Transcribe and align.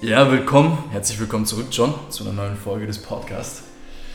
Ja, 0.00 0.30
willkommen, 0.30 0.78
herzlich 0.92 1.18
willkommen 1.18 1.44
zurück, 1.44 1.66
John, 1.72 1.92
zu 2.08 2.22
einer 2.22 2.32
neuen 2.32 2.56
Folge 2.56 2.86
des 2.86 2.98
Podcasts. 2.98 3.64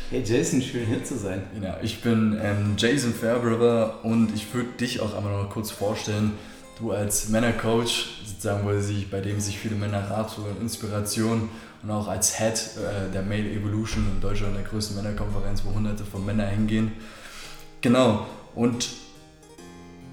Hey 0.10 0.24
Jason, 0.26 0.62
schön 0.62 0.86
hier 0.86 1.04
zu 1.04 1.18
sein. 1.18 1.44
Ja, 1.62 1.78
ich 1.82 2.02
bin 2.02 2.40
ähm, 2.42 2.76
Jason 2.78 3.14
Fairbrother 3.14 4.00
und 4.06 4.34
ich 4.34 4.54
würde 4.54 4.70
dich 4.80 5.02
auch 5.02 5.14
einmal 5.14 5.34
noch 5.34 5.50
kurz 5.50 5.72
vorstellen. 5.72 6.32
Du 6.80 6.94
als 6.94 7.28
Männercoach, 7.28 8.24
sozusagen, 8.26 8.82
sich, 8.82 9.12
bei 9.12 9.20
dem 9.20 9.42
sich 9.42 9.60
viele 9.60 9.76
Männer 9.76 10.10
Rat 10.10 10.38
holen, 10.38 10.56
Inspiration 10.62 11.50
und 11.84 11.92
auch 11.92 12.08
als 12.08 12.38
Head 12.38 12.54
äh, 12.78 13.12
der 13.12 13.22
Male 13.22 13.52
Evolution 13.52 14.06
in 14.16 14.22
Deutschland, 14.22 14.56
der 14.56 14.64
größten 14.64 14.96
Männerkonferenz, 14.96 15.66
wo 15.66 15.74
hunderte 15.74 16.06
von 16.06 16.26
Männern 16.26 16.48
hingehen. 16.48 16.94
Genau, 17.82 18.26
und 18.56 18.88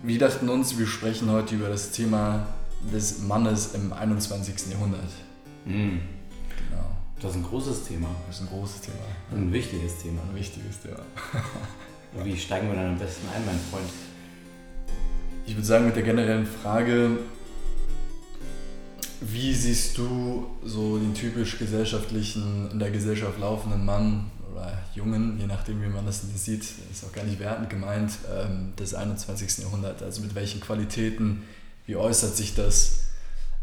wir 0.02 0.18
dachten 0.18 0.48
uns, 0.48 0.76
wir 0.76 0.88
sprechen 0.88 1.30
heute 1.30 1.54
über 1.54 1.68
das 1.68 1.92
Thema 1.92 2.48
des 2.92 3.20
Mannes 3.20 3.72
im 3.74 3.92
21. 3.92 4.72
Jahrhundert. 4.72 5.29
Mhm. 5.64 6.00
Genau. 6.68 6.96
Das 7.20 7.32
ist 7.32 7.36
ein 7.38 7.42
großes 7.44 7.84
Thema. 7.84 8.08
Das 8.26 8.36
ist 8.36 8.42
ein 8.42 8.48
großes 8.48 8.80
Thema. 8.82 8.98
Ein 9.32 9.52
wichtiges 9.52 9.98
Thema. 9.98 10.20
Ein 10.28 10.36
wichtiges 10.36 10.80
Thema. 10.80 11.02
Wie 12.24 12.36
steigen 12.36 12.68
wir 12.68 12.74
dann 12.74 12.92
am 12.92 12.98
besten 12.98 13.28
ein, 13.34 13.44
mein 13.46 13.58
Freund? 13.70 13.88
Ich 15.46 15.54
würde 15.54 15.66
sagen, 15.66 15.86
mit 15.86 15.96
der 15.96 16.02
generellen 16.02 16.46
Frage, 16.46 17.18
wie 19.20 19.54
siehst 19.54 19.98
du 19.98 20.46
so 20.64 20.98
den 20.98 21.14
typisch 21.14 21.58
gesellschaftlichen, 21.58 22.70
in 22.70 22.78
der 22.78 22.90
Gesellschaft 22.90 23.38
laufenden 23.38 23.84
Mann 23.84 24.30
oder 24.50 24.78
Jungen, 24.94 25.38
je 25.38 25.46
nachdem, 25.46 25.82
wie 25.82 25.88
man 25.88 26.06
das 26.06 26.22
sieht, 26.34 26.62
ist 26.62 27.04
auch 27.04 27.12
gar 27.12 27.24
nicht 27.24 27.38
wertend 27.38 27.70
gemeint, 27.70 28.12
ähm, 28.34 28.72
des 28.78 28.94
21. 28.94 29.64
Jahrhunderts? 29.64 30.02
Also 30.02 30.22
mit 30.22 30.34
welchen 30.34 30.60
Qualitäten, 30.60 31.42
wie 31.86 31.96
äußert 31.96 32.36
sich 32.36 32.54
das? 32.54 33.09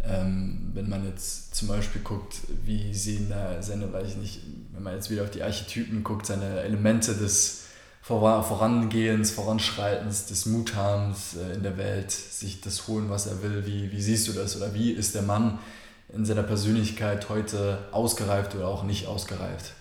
Ähm, 0.07 0.71
wenn 0.73 0.89
man 0.89 1.05
jetzt 1.05 1.53
zum 1.55 1.67
Beispiel 1.67 2.01
guckt, 2.01 2.35
wie 2.65 2.93
sehen 2.93 3.29
da 3.29 3.61
seine, 3.61 3.91
weiß 3.91 4.09
ich 4.09 4.17
nicht, 4.17 4.41
wenn 4.73 4.83
man 4.83 4.93
jetzt 4.93 5.09
wieder 5.09 5.23
auf 5.23 5.31
die 5.31 5.43
Archetypen 5.43 6.03
guckt, 6.03 6.25
seine 6.25 6.61
Elemente 6.61 7.13
des 7.13 7.65
Vorangehens, 8.01 9.31
Voranschreitens, 9.31 10.27
des 10.27 10.45
Muthabens 10.45 11.35
äh, 11.35 11.55
in 11.55 11.63
der 11.63 11.77
Welt, 11.77 12.11
sich 12.11 12.61
das 12.61 12.87
holen, 12.87 13.09
was 13.09 13.27
er 13.27 13.41
will, 13.41 13.65
wie, 13.65 13.91
wie 13.91 14.01
siehst 14.01 14.27
du 14.29 14.33
das 14.33 14.55
oder 14.55 14.73
wie 14.73 14.91
ist 14.91 15.13
der 15.13 15.23
Mann 15.23 15.59
in 16.15 16.25
seiner 16.25 16.43
Persönlichkeit 16.43 17.27
heute 17.27 17.79
ausgereift 17.91 18.55
oder 18.55 18.69
auch 18.69 18.83
nicht 18.83 19.07
ausgereift? 19.07 19.73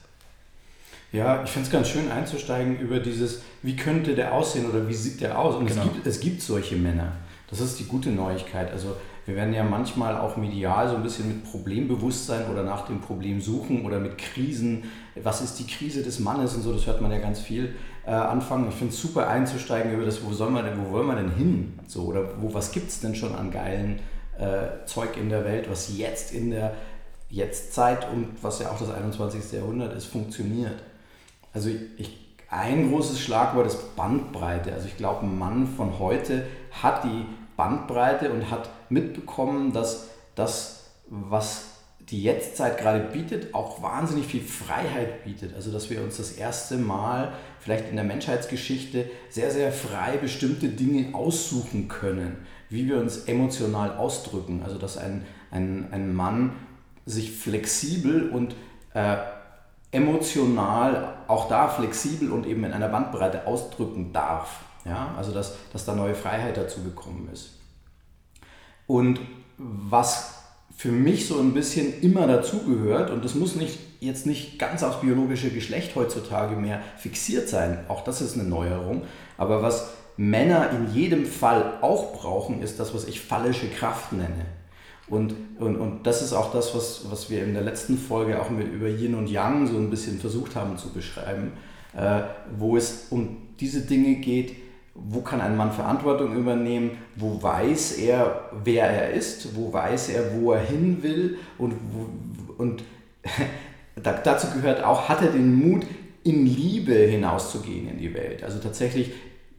Ja, 1.12 1.44
ich 1.44 1.50
finde 1.50 1.66
es 1.66 1.72
ganz 1.72 1.88
schön 1.88 2.10
einzusteigen 2.10 2.80
über 2.80 2.98
dieses, 2.98 3.42
wie 3.62 3.76
könnte 3.76 4.16
der 4.16 4.34
aussehen 4.34 4.68
oder 4.68 4.88
wie 4.88 4.94
sieht 4.94 5.20
der 5.20 5.38
aus? 5.38 5.54
Und 5.54 5.66
genau. 5.66 5.82
es, 5.82 5.92
gibt, 5.92 6.06
es 6.06 6.20
gibt 6.20 6.42
solche 6.42 6.76
Männer. 6.76 7.12
Das 7.48 7.60
ist 7.60 7.78
die 7.78 7.84
gute 7.84 8.10
Neuigkeit. 8.10 8.72
Also 8.72 8.96
wir 9.26 9.34
werden 9.34 9.52
ja 9.52 9.64
manchmal 9.64 10.16
auch 10.16 10.36
medial 10.36 10.88
so 10.88 10.94
ein 10.94 11.02
bisschen 11.02 11.26
mit 11.26 11.44
Problembewusstsein 11.44 12.48
oder 12.48 12.62
nach 12.62 12.86
dem 12.86 13.00
Problem 13.00 13.40
suchen 13.40 13.84
oder 13.84 13.98
mit 13.98 14.18
Krisen. 14.18 14.84
Was 15.20 15.40
ist 15.40 15.58
die 15.58 15.66
Krise 15.66 16.04
des 16.04 16.20
Mannes 16.20 16.54
und 16.54 16.62
so, 16.62 16.72
das 16.72 16.86
hört 16.86 17.00
man 17.00 17.10
ja 17.10 17.18
ganz 17.18 17.40
viel 17.40 17.74
äh, 18.06 18.10
anfangen. 18.10 18.68
Ich 18.68 18.76
finde 18.76 18.94
es 18.94 19.00
super 19.00 19.28
einzusteigen 19.28 19.92
über 19.92 20.04
das, 20.04 20.24
wo, 20.24 20.32
soll 20.32 20.50
man 20.50 20.64
denn, 20.64 20.78
wo 20.78 20.92
wollen 20.92 21.08
wir 21.08 21.16
denn 21.16 21.32
hin? 21.32 21.78
So, 21.88 22.04
oder 22.04 22.40
wo, 22.40 22.54
was 22.54 22.70
gibt 22.70 22.88
es 22.88 23.00
denn 23.00 23.16
schon 23.16 23.34
an 23.34 23.50
geilen 23.50 23.98
äh, 24.38 24.86
Zeug 24.86 25.16
in 25.16 25.28
der 25.28 25.44
Welt, 25.44 25.68
was 25.68 25.96
jetzt 25.98 26.32
in 26.32 26.50
der 26.50 26.74
Jetztzeit 27.28 28.08
und 28.12 28.28
was 28.42 28.60
ja 28.60 28.70
auch 28.70 28.78
das 28.78 28.90
21. 28.90 29.50
Jahrhundert 29.50 29.92
ist, 29.96 30.04
funktioniert. 30.04 30.80
Also 31.52 31.68
ich, 31.96 32.16
ein 32.48 32.92
großes 32.92 33.18
Schlagwort 33.18 33.66
ist 33.66 33.96
Bandbreite. 33.96 34.72
Also 34.72 34.86
ich 34.86 34.96
glaube, 34.96 35.26
ein 35.26 35.36
Mann 35.36 35.66
von 35.66 35.98
heute 35.98 36.46
hat 36.70 37.02
die 37.02 37.24
Bandbreite 37.56 38.30
und 38.30 38.50
hat 38.50 38.70
mitbekommen, 38.88 39.72
dass 39.72 40.08
das, 40.34 40.90
was 41.08 41.76
die 42.10 42.22
Jetztzeit 42.22 42.78
gerade 42.78 43.00
bietet, 43.00 43.52
auch 43.54 43.82
wahnsinnig 43.82 44.26
viel 44.26 44.42
Freiheit 44.42 45.24
bietet. 45.24 45.54
Also 45.54 45.72
dass 45.72 45.90
wir 45.90 46.02
uns 46.02 46.18
das 46.18 46.32
erste 46.32 46.76
Mal 46.76 47.32
vielleicht 47.58 47.88
in 47.88 47.96
der 47.96 48.04
Menschheitsgeschichte 48.04 49.10
sehr, 49.28 49.50
sehr 49.50 49.72
frei 49.72 50.16
bestimmte 50.16 50.68
Dinge 50.68 51.14
aussuchen 51.14 51.88
können, 51.88 52.46
wie 52.68 52.86
wir 52.86 52.98
uns 52.98 53.24
emotional 53.24 53.96
ausdrücken. 53.96 54.62
Also 54.64 54.78
dass 54.78 54.98
ein, 54.98 55.24
ein, 55.50 55.88
ein 55.90 56.14
Mann 56.14 56.52
sich 57.06 57.32
flexibel 57.32 58.30
und 58.30 58.54
äh, 58.94 59.16
emotional 59.90 61.14
auch 61.26 61.48
da 61.48 61.68
flexibel 61.68 62.30
und 62.30 62.46
eben 62.46 62.64
in 62.64 62.72
einer 62.72 62.88
Bandbreite 62.88 63.46
ausdrücken 63.46 64.12
darf. 64.12 64.60
Ja? 64.86 65.14
Also 65.16 65.32
dass, 65.32 65.54
dass 65.72 65.84
da 65.84 65.94
neue 65.94 66.14
Freiheit 66.14 66.56
dazu 66.56 66.82
gekommen 66.82 67.28
ist. 67.32 67.58
Und 68.86 69.20
was 69.58 70.34
für 70.76 70.92
mich 70.92 71.26
so 71.26 71.40
ein 71.40 71.54
bisschen 71.54 72.00
immer 72.02 72.26
dazugehört, 72.26 73.10
und 73.10 73.24
das 73.24 73.34
muss 73.34 73.56
nicht, 73.56 73.78
jetzt 74.00 74.26
nicht 74.26 74.58
ganz 74.58 74.82
aufs 74.82 75.00
biologische 75.00 75.50
Geschlecht 75.50 75.96
heutzutage 75.96 76.54
mehr 76.54 76.80
fixiert 76.98 77.48
sein, 77.48 77.78
auch 77.88 78.04
das 78.04 78.20
ist 78.20 78.34
eine 78.34 78.44
Neuerung, 78.44 79.02
aber 79.38 79.62
was 79.62 79.88
Männer 80.18 80.70
in 80.70 80.94
jedem 80.94 81.26
Fall 81.26 81.78
auch 81.80 82.12
brauchen, 82.12 82.62
ist 82.62 82.78
das, 82.78 82.94
was 82.94 83.06
ich 83.06 83.20
phallische 83.20 83.68
Kraft 83.68 84.12
nenne. 84.12 84.46
Und, 85.08 85.34
und, 85.58 85.76
und 85.76 86.06
das 86.06 86.20
ist 86.20 86.32
auch 86.32 86.52
das, 86.52 86.74
was, 86.74 87.10
was 87.10 87.30
wir 87.30 87.44
in 87.44 87.54
der 87.54 87.62
letzten 87.62 87.96
Folge 87.96 88.40
auch 88.40 88.50
mit 88.50 88.72
über 88.72 88.88
Yin 88.88 89.14
und 89.14 89.28
Yang 89.28 89.68
so 89.68 89.76
ein 89.76 89.88
bisschen 89.88 90.18
versucht 90.18 90.56
haben 90.56 90.76
zu 90.78 90.92
beschreiben, 90.92 91.52
äh, 91.96 92.22
wo 92.58 92.76
es 92.76 93.06
um 93.10 93.36
diese 93.60 93.82
Dinge 93.82 94.16
geht, 94.16 94.56
wo 95.08 95.20
kann 95.20 95.40
ein 95.40 95.56
Mann 95.56 95.72
Verantwortung 95.72 96.34
übernehmen, 96.34 96.92
wo 97.16 97.42
weiß 97.42 97.98
er, 97.98 98.50
wer 98.64 98.84
er 98.84 99.10
ist, 99.10 99.56
wo 99.56 99.72
weiß 99.72 100.10
er, 100.10 100.40
wo 100.40 100.52
er 100.52 100.60
hin 100.60 101.02
will 101.02 101.38
und, 101.58 101.74
und 102.58 102.82
dazu 104.02 104.48
gehört 104.54 104.82
auch, 104.82 105.08
hat 105.08 105.22
er 105.22 105.28
den 105.28 105.54
Mut, 105.54 105.84
in 106.26 106.44
Liebe 106.44 106.92
hinauszugehen 106.92 107.88
in 107.88 107.98
die 107.98 108.12
Welt. 108.12 108.42
Also 108.42 108.58
tatsächlich 108.58 109.12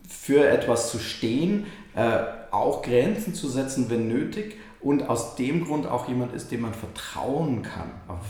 für 0.08 0.46
etwas 0.50 0.92
zu 0.92 1.00
stehen, 1.00 1.66
äh, 1.96 2.20
auch 2.52 2.82
Grenzen 2.82 3.34
zu 3.34 3.48
setzen, 3.48 3.90
wenn 3.90 4.10
nötig 4.10 4.58
und 4.82 5.10
aus 5.10 5.36
dem 5.38 5.64
Grund 5.64 5.88
auch 5.88 6.10
jemand 6.10 6.34
ist, 6.34 6.52
dem 6.52 6.62
man 6.62 6.74
vertrauen 6.74 7.62
kann. 7.62 7.92
Auf 8.10 8.26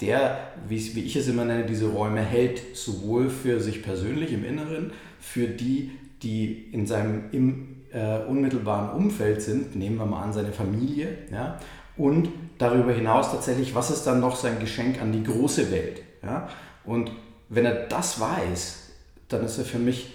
der, 0.00 0.52
wie 0.68 0.76
ich 0.76 1.14
es 1.14 1.28
immer 1.28 1.44
nenne, 1.44 1.64
diese 1.64 1.86
Räume 1.86 2.20
hält, 2.20 2.76
sowohl 2.76 3.30
für 3.30 3.60
sich 3.60 3.84
persönlich 3.84 4.32
im 4.32 4.44
Inneren, 4.44 4.92
für 5.20 5.46
die, 5.46 5.92
die 6.24 6.70
in 6.72 6.86
seinem 6.86 7.24
im, 7.32 7.84
äh, 7.92 8.18
unmittelbaren 8.26 8.90
Umfeld 8.90 9.42
sind, 9.42 9.76
nehmen 9.76 9.96
wir 9.96 10.06
mal 10.06 10.22
an 10.22 10.32
seine 10.32 10.52
Familie, 10.52 11.18
ja, 11.30 11.58
und 11.96 12.28
darüber 12.58 12.92
hinaus 12.92 13.30
tatsächlich, 13.30 13.74
was 13.74 13.90
ist 13.90 14.04
dann 14.04 14.20
noch 14.20 14.36
sein 14.36 14.58
Geschenk 14.58 15.00
an 15.00 15.12
die 15.12 15.22
große 15.22 15.70
Welt. 15.70 16.02
Ja? 16.22 16.48
Und 16.84 17.12
wenn 17.48 17.64
er 17.64 17.86
das 17.86 18.18
weiß, 18.18 18.90
dann 19.28 19.44
ist 19.44 19.58
er 19.58 19.64
für 19.64 19.78
mich 19.78 20.12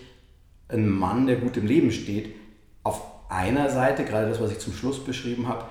ein 0.68 0.90
Mann, 0.90 1.26
der 1.26 1.38
gut 1.38 1.58
im 1.58 1.66
Leben 1.66 1.92
steht. 1.92 2.36
Auf 2.84 3.02
einer 3.30 3.70
Seite, 3.70 4.04
gerade 4.04 4.30
das, 4.30 4.42
was 4.42 4.52
ich 4.52 4.60
zum 4.60 4.74
Schluss 4.74 5.04
beschrieben 5.04 5.48
habe, 5.48 5.66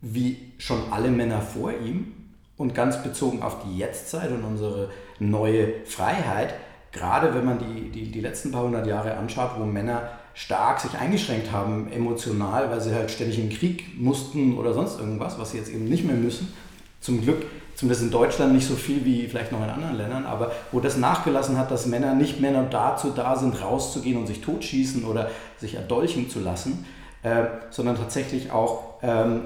wie 0.00 0.52
schon 0.58 0.92
alle 0.92 1.10
Männer 1.10 1.40
vor 1.40 1.72
ihm 1.72 2.12
und 2.56 2.74
ganz 2.74 3.02
bezogen 3.02 3.42
auf 3.42 3.64
die 3.64 3.78
Jetztzeit 3.78 4.30
und 4.30 4.44
unsere 4.44 4.90
neue 5.18 5.84
Freiheit, 5.86 6.54
gerade 6.94 7.34
wenn 7.34 7.44
man 7.44 7.58
die, 7.58 7.90
die, 7.90 8.10
die 8.10 8.20
letzten 8.20 8.52
paar 8.52 8.62
hundert 8.62 8.86
Jahre 8.86 9.16
anschaut, 9.16 9.50
wo 9.58 9.64
Männer 9.64 10.08
stark 10.32 10.80
sich 10.80 10.96
eingeschränkt 10.96 11.52
haben 11.52 11.90
emotional, 11.92 12.70
weil 12.70 12.80
sie 12.80 12.94
halt 12.94 13.10
ständig 13.10 13.38
in 13.38 13.50
Krieg 13.50 14.00
mussten 14.00 14.56
oder 14.56 14.72
sonst 14.72 14.98
irgendwas, 14.98 15.38
was 15.38 15.50
sie 15.50 15.58
jetzt 15.58 15.70
eben 15.70 15.84
nicht 15.84 16.04
mehr 16.04 16.16
müssen. 16.16 16.52
Zum 17.00 17.20
Glück, 17.20 17.44
zumindest 17.74 18.02
in 18.02 18.10
Deutschland 18.10 18.54
nicht 18.54 18.66
so 18.66 18.74
viel 18.74 19.04
wie 19.04 19.26
vielleicht 19.26 19.52
noch 19.52 19.62
in 19.62 19.70
anderen 19.70 19.96
Ländern, 19.96 20.24
aber 20.24 20.52
wo 20.72 20.80
das 20.80 20.96
nachgelassen 20.96 21.58
hat, 21.58 21.70
dass 21.70 21.86
Männer 21.86 22.14
nicht 22.14 22.40
mehr 22.40 22.52
nur 22.52 22.64
dazu 22.64 23.10
da 23.10 23.36
sind, 23.36 23.60
rauszugehen 23.60 24.16
und 24.16 24.26
sich 24.26 24.40
totschießen 24.40 25.04
oder 25.04 25.30
sich 25.58 25.74
erdolchen 25.74 26.30
zu 26.30 26.40
lassen, 26.40 26.84
äh, 27.22 27.44
sondern 27.70 27.96
tatsächlich 27.96 28.50
auch 28.50 28.94
ähm, 29.02 29.42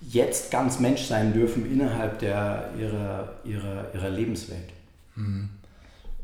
jetzt 0.00 0.50
ganz 0.50 0.80
Mensch 0.80 1.02
sein 1.02 1.32
dürfen 1.32 1.70
innerhalb 1.70 2.18
der, 2.18 2.70
ihrer, 2.78 3.28
ihrer, 3.44 3.86
ihrer 3.94 4.10
Lebenswelt. 4.10 4.68
Mhm. 5.14 5.50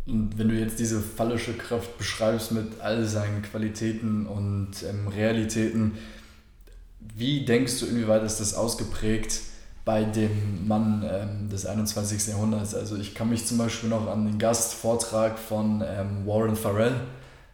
Und 0.07 0.39
wenn 0.39 0.49
du 0.49 0.55
jetzt 0.55 0.79
diese 0.79 1.01
phallische 1.01 1.55
Kraft 1.55 1.99
beschreibst 1.99 2.53
mit 2.53 2.81
all 2.81 3.05
seinen 3.05 3.43
Qualitäten 3.43 4.27
und 4.27 4.71
ähm, 4.89 5.09
Realitäten, 5.09 5.99
wie 7.17 7.45
denkst 7.45 7.81
du, 7.81 7.87
inwieweit 7.87 8.23
ist 8.23 8.41
das 8.41 8.55
ausgeprägt 8.55 9.41
bei 9.85 10.05
dem 10.05 10.67
Mann 10.67 11.05
ähm, 11.09 11.49
des 11.49 11.67
21. 11.67 12.29
Jahrhunderts? 12.29 12.75
Also 12.75 12.97
ich 12.97 13.15
kann 13.15 13.31
mich 13.31 13.47
zum 13.47 13.59
Beispiel 13.59 13.89
noch 13.89 14.09
an 14.09 14.27
den 14.27 14.39
Gastvortrag 14.39 15.39
von 15.39 15.83
ähm, 15.87 16.27
Warren 16.27 16.57
Farrell 16.57 16.95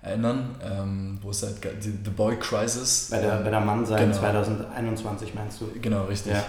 erinnern, 0.02 0.56
ähm, 0.62 1.18
wo 1.22 1.30
es 1.30 1.42
halt 1.42 1.56
die 1.84 1.92
The 2.04 2.10
Boy 2.10 2.36
Crisis. 2.36 3.08
Bei 3.10 3.20
der, 3.20 3.38
bei 3.38 3.50
der 3.50 3.60
Mann 3.60 3.86
sein 3.86 4.08
genau. 4.08 4.18
2021 4.18 5.34
meinst 5.34 5.60
du? 5.60 5.68
Genau, 5.80 6.04
richtig. 6.04 6.32
Ja. 6.32 6.44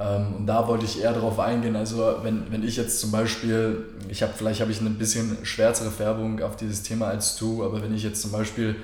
Ähm, 0.00 0.34
und 0.38 0.46
da 0.46 0.66
wollte 0.66 0.86
ich 0.86 1.02
eher 1.02 1.12
darauf 1.12 1.38
eingehen. 1.38 1.76
Also 1.76 2.16
wenn, 2.22 2.50
wenn 2.50 2.62
ich 2.62 2.76
jetzt 2.76 3.00
zum 3.00 3.10
Beispiel, 3.10 3.84
ich 4.08 4.22
habe 4.22 4.32
vielleicht 4.34 4.60
habe 4.60 4.72
ich 4.72 4.80
eine 4.80 4.90
bisschen 4.90 5.44
schwärzere 5.44 5.90
Färbung 5.90 6.40
auf 6.42 6.56
dieses 6.56 6.82
Thema 6.82 7.08
als 7.08 7.36
du, 7.36 7.64
aber 7.64 7.82
wenn 7.82 7.94
ich 7.94 8.02
jetzt 8.02 8.22
zum 8.22 8.32
Beispiel 8.32 8.76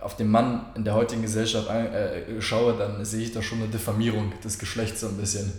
auf 0.00 0.16
den 0.16 0.28
Mann 0.28 0.66
in 0.74 0.84
der 0.84 0.94
heutigen 0.94 1.22
Gesellschaft 1.22 1.68
äh, 1.68 2.40
schaue, 2.40 2.74
dann 2.74 3.04
sehe 3.04 3.22
ich 3.22 3.32
da 3.32 3.42
schon 3.42 3.58
eine 3.58 3.68
Diffamierung 3.68 4.32
des 4.42 4.58
Geschlechts 4.58 5.00
so 5.00 5.08
ein 5.08 5.16
bisschen. 5.16 5.52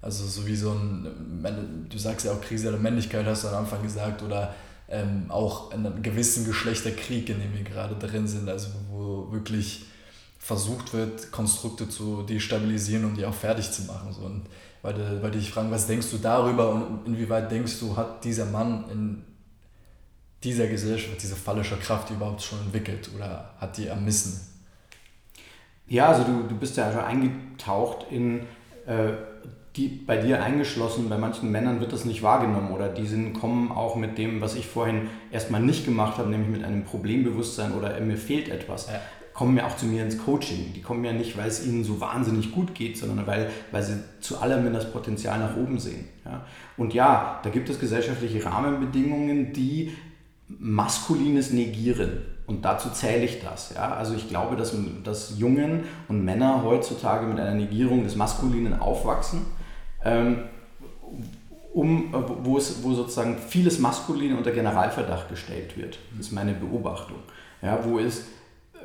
Also 0.00 0.26
so 0.26 0.46
wie 0.46 0.56
so 0.56 0.72
ein, 0.72 1.86
du 1.88 1.98
sagst 1.98 2.26
ja 2.26 2.32
auch 2.32 2.40
Krise 2.40 2.70
der 2.70 2.80
Männlichkeit, 2.80 3.24
hast 3.24 3.44
du 3.44 3.48
am 3.48 3.54
Anfang 3.54 3.82
gesagt, 3.82 4.22
oder 4.22 4.54
ähm, 4.88 5.26
auch 5.28 5.70
einen 5.72 6.02
gewissen 6.02 6.44
Geschlechterkrieg, 6.44 7.28
in 7.28 7.40
dem 7.40 7.54
wir 7.54 7.62
gerade 7.62 7.94
drin 7.94 8.26
sind, 8.26 8.48
also 8.48 8.68
wo 8.90 9.30
wirklich 9.30 9.86
versucht 10.42 10.92
wird, 10.92 11.30
Konstrukte 11.30 11.88
zu 11.88 12.22
destabilisieren 12.22 13.04
und 13.04 13.16
die 13.16 13.24
auch 13.24 13.34
fertig 13.34 13.70
zu 13.70 13.82
machen. 13.82 14.12
So. 14.12 14.22
Und 14.22 14.42
weil, 14.82 15.22
weil 15.22 15.30
dich 15.30 15.52
fragen, 15.52 15.70
was 15.70 15.86
denkst 15.86 16.10
du 16.10 16.18
darüber 16.18 16.70
und 16.70 17.06
inwieweit 17.06 17.50
denkst 17.50 17.78
du, 17.78 17.96
hat 17.96 18.24
dieser 18.24 18.46
Mann 18.46 18.84
in 18.90 19.24
dieser 20.42 20.66
Gesellschaft 20.66 21.22
diese 21.22 21.36
fallische 21.36 21.76
Kraft 21.76 22.10
überhaupt 22.10 22.42
schon 22.42 22.58
entwickelt 22.58 23.08
oder 23.14 23.54
hat 23.60 23.76
die 23.76 23.86
ermissen? 23.86 24.40
Ja, 25.86 26.08
also 26.08 26.24
du, 26.24 26.48
du 26.48 26.56
bist 26.56 26.76
ja 26.76 26.90
schon 26.90 27.04
eingetaucht 27.04 28.06
in 28.10 28.40
äh, 28.86 29.12
die 29.76 29.88
bei 29.88 30.16
dir 30.16 30.42
eingeschlossen, 30.42 31.08
bei 31.08 31.16
manchen 31.16 31.50
Männern 31.50 31.80
wird 31.80 31.92
das 31.92 32.04
nicht 32.04 32.22
wahrgenommen 32.22 32.72
oder 32.72 32.88
die 32.88 33.06
sind, 33.06 33.32
kommen 33.32 33.70
auch 33.70 33.94
mit 33.94 34.18
dem, 34.18 34.40
was 34.40 34.54
ich 34.56 34.66
vorhin 34.66 35.08
erstmal 35.30 35.62
nicht 35.62 35.84
gemacht 35.84 36.18
habe, 36.18 36.28
nämlich 36.28 36.50
mit 36.50 36.64
einem 36.64 36.84
Problembewusstsein 36.84 37.72
oder 37.72 37.98
mir 38.00 38.18
fehlt 38.18 38.48
etwas. 38.48 38.88
Ja. 38.88 39.00
Kommen 39.34 39.56
ja 39.56 39.66
auch 39.66 39.76
zu 39.76 39.86
mir 39.86 40.04
ins 40.04 40.18
Coaching. 40.18 40.72
Die 40.74 40.82
kommen 40.82 41.04
ja 41.04 41.12
nicht, 41.12 41.36
weil 41.36 41.48
es 41.48 41.66
ihnen 41.66 41.84
so 41.84 42.00
wahnsinnig 42.00 42.52
gut 42.52 42.74
geht, 42.74 42.98
sondern 42.98 43.26
weil, 43.26 43.50
weil 43.70 43.82
sie 43.82 44.02
zu 44.20 44.38
allem 44.38 44.70
das 44.72 44.92
Potenzial 44.92 45.38
nach 45.38 45.56
oben 45.56 45.78
sehen. 45.78 46.08
Ja? 46.24 46.44
Und 46.76 46.94
ja, 46.94 47.40
da 47.42 47.50
gibt 47.50 47.68
es 47.70 47.80
gesellschaftliche 47.80 48.44
Rahmenbedingungen, 48.44 49.52
die 49.52 49.92
Maskulines 50.48 51.50
negieren. 51.50 52.22
Und 52.46 52.64
dazu 52.64 52.90
zähle 52.90 53.24
ich 53.24 53.40
das. 53.40 53.74
Ja? 53.74 53.94
Also 53.94 54.14
ich 54.14 54.28
glaube, 54.28 54.56
dass, 54.56 54.74
dass 55.04 55.38
Jungen 55.38 55.84
und 56.08 56.24
Männer 56.24 56.62
heutzutage 56.62 57.26
mit 57.26 57.40
einer 57.40 57.54
Negierung 57.54 58.04
des 58.04 58.16
Maskulinen 58.16 58.78
aufwachsen 58.78 59.46
ähm, 60.04 60.44
um, 61.72 62.12
wo, 62.42 62.58
es, 62.58 62.82
wo 62.82 62.92
sozusagen 62.92 63.38
vieles 63.38 63.78
Maskulin 63.78 64.36
unter 64.36 64.50
Generalverdacht 64.50 65.28
gestellt 65.28 65.76
wird. 65.76 65.98
Das 66.10 66.26
ist 66.26 66.32
meine 66.32 66.52
Beobachtung. 66.52 67.18
Ja, 67.62 67.82
wo 67.84 67.98
es 67.98 68.26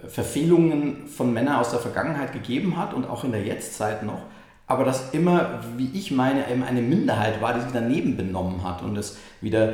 Verfehlungen 0.08 1.08
von 1.08 1.34
Männern 1.34 1.58
aus 1.58 1.72
der 1.72 1.80
Vergangenheit 1.80 2.34
gegeben 2.34 2.78
hat 2.78 2.94
und 2.94 3.10
auch 3.10 3.24
in 3.24 3.32
der 3.32 3.44
Jetztzeit 3.44 4.04
noch, 4.04 4.22
aber 4.68 4.84
das 4.84 5.12
immer, 5.12 5.62
wie 5.78 5.90
ich 5.94 6.12
meine, 6.12 6.52
eben 6.52 6.64
eine 6.64 6.82
Minderheit 6.82 7.42
war, 7.42 7.54
die 7.54 7.62
sich 7.62 7.72
daneben 7.72 8.18
benommen 8.18 8.64
hat 8.64 8.84
und 8.84 8.98
es 8.98 9.18
wieder 9.40 9.70
äh, 9.70 9.74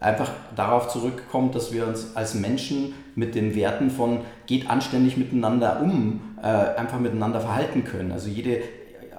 einfach 0.00 0.30
darauf 0.56 0.88
zurückkommt, 0.88 1.54
dass 1.54 1.72
wir 1.72 1.86
uns 1.86 2.16
als 2.16 2.34
Menschen 2.34 2.94
mit 3.14 3.34
den 3.34 3.54
Werten 3.54 3.90
von 3.90 4.20
geht 4.46 4.70
anständig 4.70 5.18
miteinander 5.18 5.82
um, 5.82 6.36
äh, 6.42 6.46
einfach 6.46 6.98
miteinander 6.98 7.42
verhalten 7.42 7.84
können. 7.84 8.10
Also 8.10 8.30
jede 8.30 8.62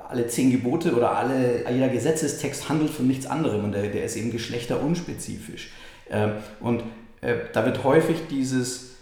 alle 0.10 0.28
zehn 0.28 0.51
Gebote 0.51 0.96
oder 0.96 1.18
alle, 1.18 1.69
jeder 1.72 1.89
Gesetzestext 1.89 2.69
handelt 2.69 2.92
von 2.92 3.07
nichts 3.07 3.25
anderem 3.25 3.63
und 3.66 3.72
der, 3.72 3.84
der 3.88 4.06
ist 4.06 4.16
eben 4.16 4.31
geschlechterunspezifisch. 4.31 5.72
Ähm, 6.10 6.34
und 6.60 6.84
äh, 7.22 7.36
da 7.54 7.66
wird 7.66 7.84
häufig 7.84 8.18
dieses, 8.30 8.93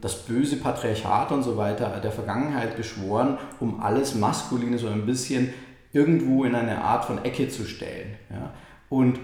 das 0.00 0.24
böse 0.24 0.56
Patriarchat 0.56 1.32
und 1.32 1.42
so 1.42 1.58
weiter 1.58 2.00
der 2.02 2.12
Vergangenheit 2.12 2.76
beschworen, 2.76 3.36
um 3.60 3.80
alles 3.80 4.14
Maskuline 4.14 4.78
so 4.78 4.88
ein 4.88 5.04
bisschen 5.04 5.52
irgendwo 5.92 6.44
in 6.44 6.54
eine 6.54 6.82
Art 6.82 7.04
von 7.04 7.22
Ecke 7.24 7.48
zu 7.50 7.64
stellen. 7.64 8.16
Und 8.88 9.18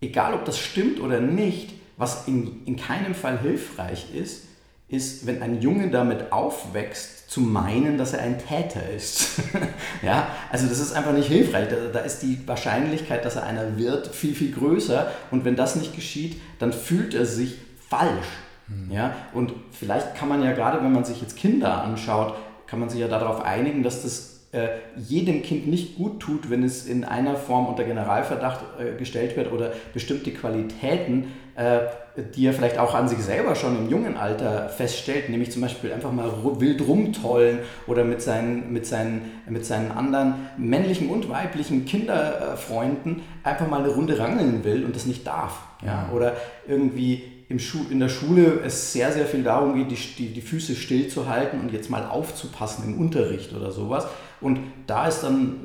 egal 0.00 0.34
ob 0.34 0.44
das 0.44 0.58
stimmt 0.58 1.00
oder 1.00 1.20
nicht, 1.20 1.74
was 1.96 2.26
in, 2.26 2.64
in 2.66 2.76
keinem 2.76 3.14
Fall 3.14 3.38
hilfreich 3.38 4.12
ist, 4.14 4.46
ist, 4.88 5.26
wenn 5.26 5.42
ein 5.42 5.60
Junge 5.60 5.90
damit 5.90 6.32
aufwächst, 6.32 7.18
zu 7.28 7.42
meinen, 7.42 7.98
dass 7.98 8.14
er 8.14 8.22
ein 8.22 8.38
Täter 8.38 8.88
ist. 8.88 9.40
ja, 10.02 10.28
also 10.50 10.66
das 10.66 10.78
ist 10.78 10.94
einfach 10.94 11.12
nicht 11.12 11.28
hilfreich. 11.28 11.68
Da, 11.68 11.76
da, 11.92 11.98
ist 11.98 12.22
die 12.22 12.40
Wahrscheinlichkeit, 12.46 13.22
dass 13.22 13.36
er 13.36 13.44
einer 13.44 13.76
wird, 13.76 14.08
viel, 14.08 14.34
viel 14.34 14.50
größer. 14.50 15.12
Und 15.30 15.44
wenn 15.44 15.54
das 15.54 15.76
nicht 15.76 15.94
geschieht, 15.94 16.40
dann 16.58 16.72
fühlt 16.72 17.12
er 17.12 17.26
sich 17.26 17.58
falsch. 17.90 18.26
Mhm. 18.68 18.92
Ja, 18.92 19.14
und 19.32 19.52
vielleicht 19.72 20.14
kann 20.14 20.28
man 20.28 20.42
ja 20.42 20.52
gerade, 20.52 20.82
wenn 20.82 20.92
man 20.92 21.04
sich 21.04 21.20
jetzt 21.20 21.36
Kinder 21.36 21.82
anschaut, 21.82 22.34
kann 22.66 22.80
man 22.80 22.88
sich 22.88 23.00
ja 23.00 23.08
darauf 23.08 23.44
einigen, 23.44 23.82
dass 23.82 24.02
das 24.02 24.48
äh, 24.52 24.68
jedem 24.96 25.42
Kind 25.42 25.66
nicht 25.66 25.96
gut 25.96 26.20
tut, 26.20 26.50
wenn 26.50 26.62
es 26.62 26.86
in 26.86 27.04
einer 27.04 27.36
Form 27.36 27.66
unter 27.66 27.84
Generalverdacht 27.84 28.60
äh, 28.78 28.98
gestellt 28.98 29.36
wird 29.36 29.52
oder 29.52 29.72
bestimmte 29.92 30.30
Qualitäten 30.32 31.28
äh, 31.58 31.88
die 32.36 32.46
er 32.46 32.52
vielleicht 32.52 32.78
auch 32.78 32.94
an 32.94 33.08
sich 33.08 33.18
selber 33.18 33.56
schon 33.56 33.76
im 33.76 33.90
jungen 33.90 34.16
Alter 34.16 34.68
feststellt, 34.68 35.28
nämlich 35.28 35.50
zum 35.50 35.62
Beispiel 35.62 35.92
einfach 35.92 36.12
mal 36.12 36.30
wild 36.58 36.86
rumtollen 36.86 37.58
oder 37.88 38.04
mit 38.04 38.22
seinen, 38.22 38.72
mit 38.72 38.86
seinen, 38.86 39.42
mit 39.48 39.66
seinen 39.66 39.90
anderen 39.90 40.34
männlichen 40.56 41.10
und 41.10 41.28
weiblichen 41.28 41.84
Kinderfreunden 41.84 43.22
einfach 43.42 43.68
mal 43.68 43.80
eine 43.80 43.88
Runde 43.88 44.20
rangeln 44.20 44.62
will 44.62 44.84
und 44.84 44.94
das 44.94 45.06
nicht 45.06 45.26
darf. 45.26 45.58
Ja? 45.84 46.08
Oder 46.14 46.36
irgendwie 46.68 47.24
im 47.48 47.58
in 47.90 47.98
der 47.98 48.10
Schule 48.10 48.60
es 48.64 48.92
sehr, 48.92 49.10
sehr 49.10 49.24
viel 49.24 49.42
darum 49.42 49.74
geht, 49.74 49.90
die, 49.90 49.96
die, 50.18 50.34
die 50.34 50.40
Füße 50.42 50.74
stillzuhalten 50.74 51.60
und 51.60 51.72
jetzt 51.72 51.88
mal 51.88 52.04
aufzupassen 52.04 52.84
im 52.84 52.98
Unterricht 53.00 53.54
oder 53.54 53.70
sowas. 53.70 54.06
Und 54.40 54.60
da 54.86 55.08
ist 55.08 55.22
dann 55.22 55.56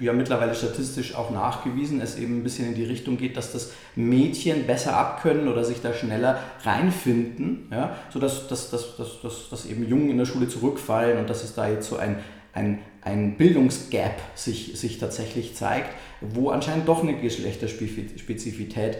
äh, 0.00 0.04
ja 0.04 0.14
mittlerweile 0.14 0.54
statistisch 0.54 1.14
auch 1.14 1.30
nachgewiesen, 1.30 2.00
es 2.00 2.16
eben 2.18 2.38
ein 2.38 2.42
bisschen 2.42 2.68
in 2.68 2.74
die 2.74 2.84
Richtung 2.84 3.18
geht, 3.18 3.36
dass 3.36 3.52
das 3.52 3.72
Mädchen 3.94 4.66
besser 4.66 4.96
abkönnen 4.96 5.48
oder 5.48 5.64
sich 5.64 5.82
da 5.82 5.92
schneller 5.92 6.40
reinfinden, 6.64 7.68
ja, 7.70 7.94
sodass 8.10 8.48
dass, 8.48 8.70
dass, 8.70 8.96
dass, 8.96 9.20
dass, 9.20 9.50
dass 9.50 9.66
eben 9.66 9.86
Jungen 9.86 10.08
in 10.08 10.16
der 10.16 10.26
Schule 10.26 10.48
zurückfallen 10.48 11.18
und 11.18 11.28
dass 11.28 11.44
es 11.44 11.54
da 11.54 11.68
jetzt 11.68 11.90
so 11.90 11.96
ein, 11.96 12.16
ein, 12.54 12.78
ein 13.02 13.36
Bildungsgap 13.36 14.18
sich, 14.34 14.78
sich 14.80 14.96
tatsächlich 14.98 15.54
zeigt, 15.54 15.90
wo 16.22 16.48
anscheinend 16.48 16.88
doch 16.88 17.02
eine 17.02 17.18
Geschlechterspezifität 17.18 18.96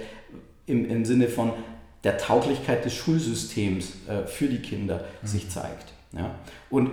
im, 0.66 0.88
im 0.88 1.04
Sinne 1.06 1.28
von 1.28 1.52
der 2.04 2.18
Tauglichkeit 2.18 2.84
des 2.84 2.94
Schulsystems 2.94 3.92
äh, 4.08 4.26
für 4.26 4.48
die 4.48 4.60
Kinder 4.60 5.04
mhm. 5.22 5.26
sich 5.26 5.50
zeigt. 5.50 5.92
Ja. 6.12 6.34
Und 6.70 6.90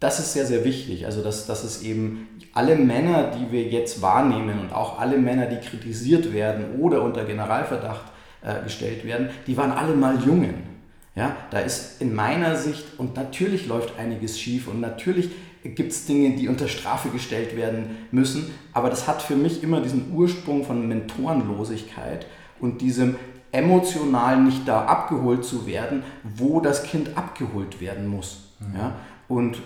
das 0.00 0.18
ist 0.18 0.34
sehr, 0.34 0.46
sehr 0.46 0.64
wichtig. 0.64 1.06
Also, 1.06 1.22
dass, 1.22 1.46
dass 1.46 1.64
es 1.64 1.82
eben 1.82 2.28
alle 2.52 2.76
Männer, 2.76 3.30
die 3.30 3.50
wir 3.50 3.62
jetzt 3.64 4.02
wahrnehmen 4.02 4.60
und 4.60 4.72
auch 4.72 4.98
alle 4.98 5.18
Männer, 5.18 5.46
die 5.46 5.56
kritisiert 5.56 6.32
werden 6.32 6.78
oder 6.78 7.02
unter 7.02 7.24
Generalverdacht 7.24 8.12
äh, 8.42 8.62
gestellt 8.62 9.04
werden, 9.04 9.30
die 9.46 9.56
waren 9.56 9.72
alle 9.72 9.94
mal 9.94 10.22
Jungen. 10.24 10.76
Ja, 11.14 11.34
da 11.50 11.60
ist 11.60 12.02
in 12.02 12.14
meiner 12.14 12.56
Sicht, 12.56 12.84
und 12.98 13.16
natürlich 13.16 13.66
läuft 13.66 13.98
einiges 13.98 14.38
schief 14.38 14.68
und 14.68 14.82
natürlich 14.82 15.30
gibt 15.64 15.90
es 15.92 16.04
Dinge, 16.04 16.36
die 16.36 16.46
unter 16.46 16.68
Strafe 16.68 17.08
gestellt 17.08 17.56
werden 17.56 17.96
müssen, 18.10 18.50
aber 18.74 18.90
das 18.90 19.08
hat 19.08 19.22
für 19.22 19.34
mich 19.34 19.62
immer 19.62 19.80
diesen 19.80 20.12
Ursprung 20.12 20.64
von 20.64 20.86
Mentorenlosigkeit 20.86 22.26
und 22.60 22.82
diesem 22.82 23.16
emotional 23.52 24.42
nicht 24.42 24.66
da 24.66 24.84
abgeholt 24.84 25.44
zu 25.44 25.66
werden, 25.66 26.02
wo 26.22 26.60
das 26.60 26.82
Kind 26.82 27.16
abgeholt 27.16 27.80
werden 27.80 28.06
muss. 28.06 28.50
Mhm. 28.60 28.76
Ja? 28.76 28.96
Und 29.28 29.58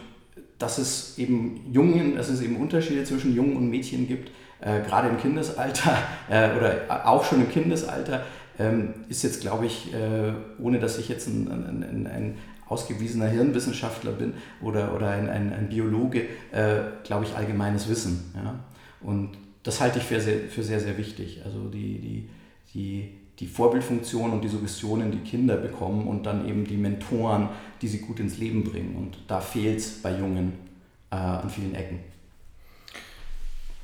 dass 0.58 0.78
es 0.78 1.18
eben 1.18 1.72
Jungen, 1.72 2.16
dass 2.16 2.28
es 2.28 2.42
eben 2.42 2.56
Unterschiede 2.56 3.04
zwischen 3.04 3.34
Jungen 3.34 3.56
und 3.56 3.70
Mädchen 3.70 4.06
gibt, 4.06 4.30
äh, 4.60 4.80
gerade 4.82 5.08
im 5.08 5.18
Kindesalter 5.18 5.96
äh, 6.30 6.50
oder 6.56 7.08
auch 7.08 7.24
schon 7.24 7.40
im 7.40 7.50
Kindesalter, 7.50 8.24
ähm, 8.58 8.94
ist 9.08 9.22
jetzt, 9.22 9.40
glaube 9.40 9.66
ich, 9.66 9.92
äh, 9.94 10.32
ohne 10.62 10.78
dass 10.78 10.98
ich 10.98 11.08
jetzt 11.08 11.26
ein, 11.28 11.50
ein, 11.50 11.82
ein, 11.82 12.06
ein, 12.06 12.38
ausgewiesener 12.68 13.26
Hirnwissenschaftler 13.26 14.12
bin 14.12 14.34
oder, 14.62 14.94
oder 14.94 15.10
ein, 15.10 15.28
ein, 15.28 15.68
Biologe, 15.68 16.26
äh, 16.52 16.82
glaube 17.02 17.24
ich, 17.24 17.34
allgemeines 17.34 17.88
Wissen. 17.88 18.32
Ja? 18.36 18.60
Und 19.00 19.30
das 19.64 19.80
halte 19.80 19.98
ich 19.98 20.04
für 20.04 20.20
sehr, 20.20 20.48
für 20.48 20.62
sehr, 20.62 20.78
sehr 20.78 20.96
wichtig. 20.96 21.42
Also 21.44 21.68
die, 21.68 21.98
die, 21.98 22.28
die 22.72 23.19
die 23.40 23.46
Vorbildfunktion 23.46 24.30
und 24.30 24.44
die 24.44 24.48
Suggestionen, 24.48 25.10
die 25.10 25.18
Kinder 25.18 25.56
bekommen 25.56 26.06
und 26.06 26.24
dann 26.24 26.46
eben 26.46 26.66
die 26.66 26.76
Mentoren, 26.76 27.48
die 27.80 27.88
sie 27.88 28.00
gut 28.00 28.20
ins 28.20 28.36
Leben 28.36 28.64
bringen. 28.64 28.94
Und 28.96 29.16
da 29.26 29.40
fehlt 29.40 29.78
es 29.78 30.02
bei 30.02 30.16
Jungen 30.16 30.52
äh, 31.10 31.16
an 31.16 31.48
vielen 31.48 31.74
Ecken. 31.74 32.00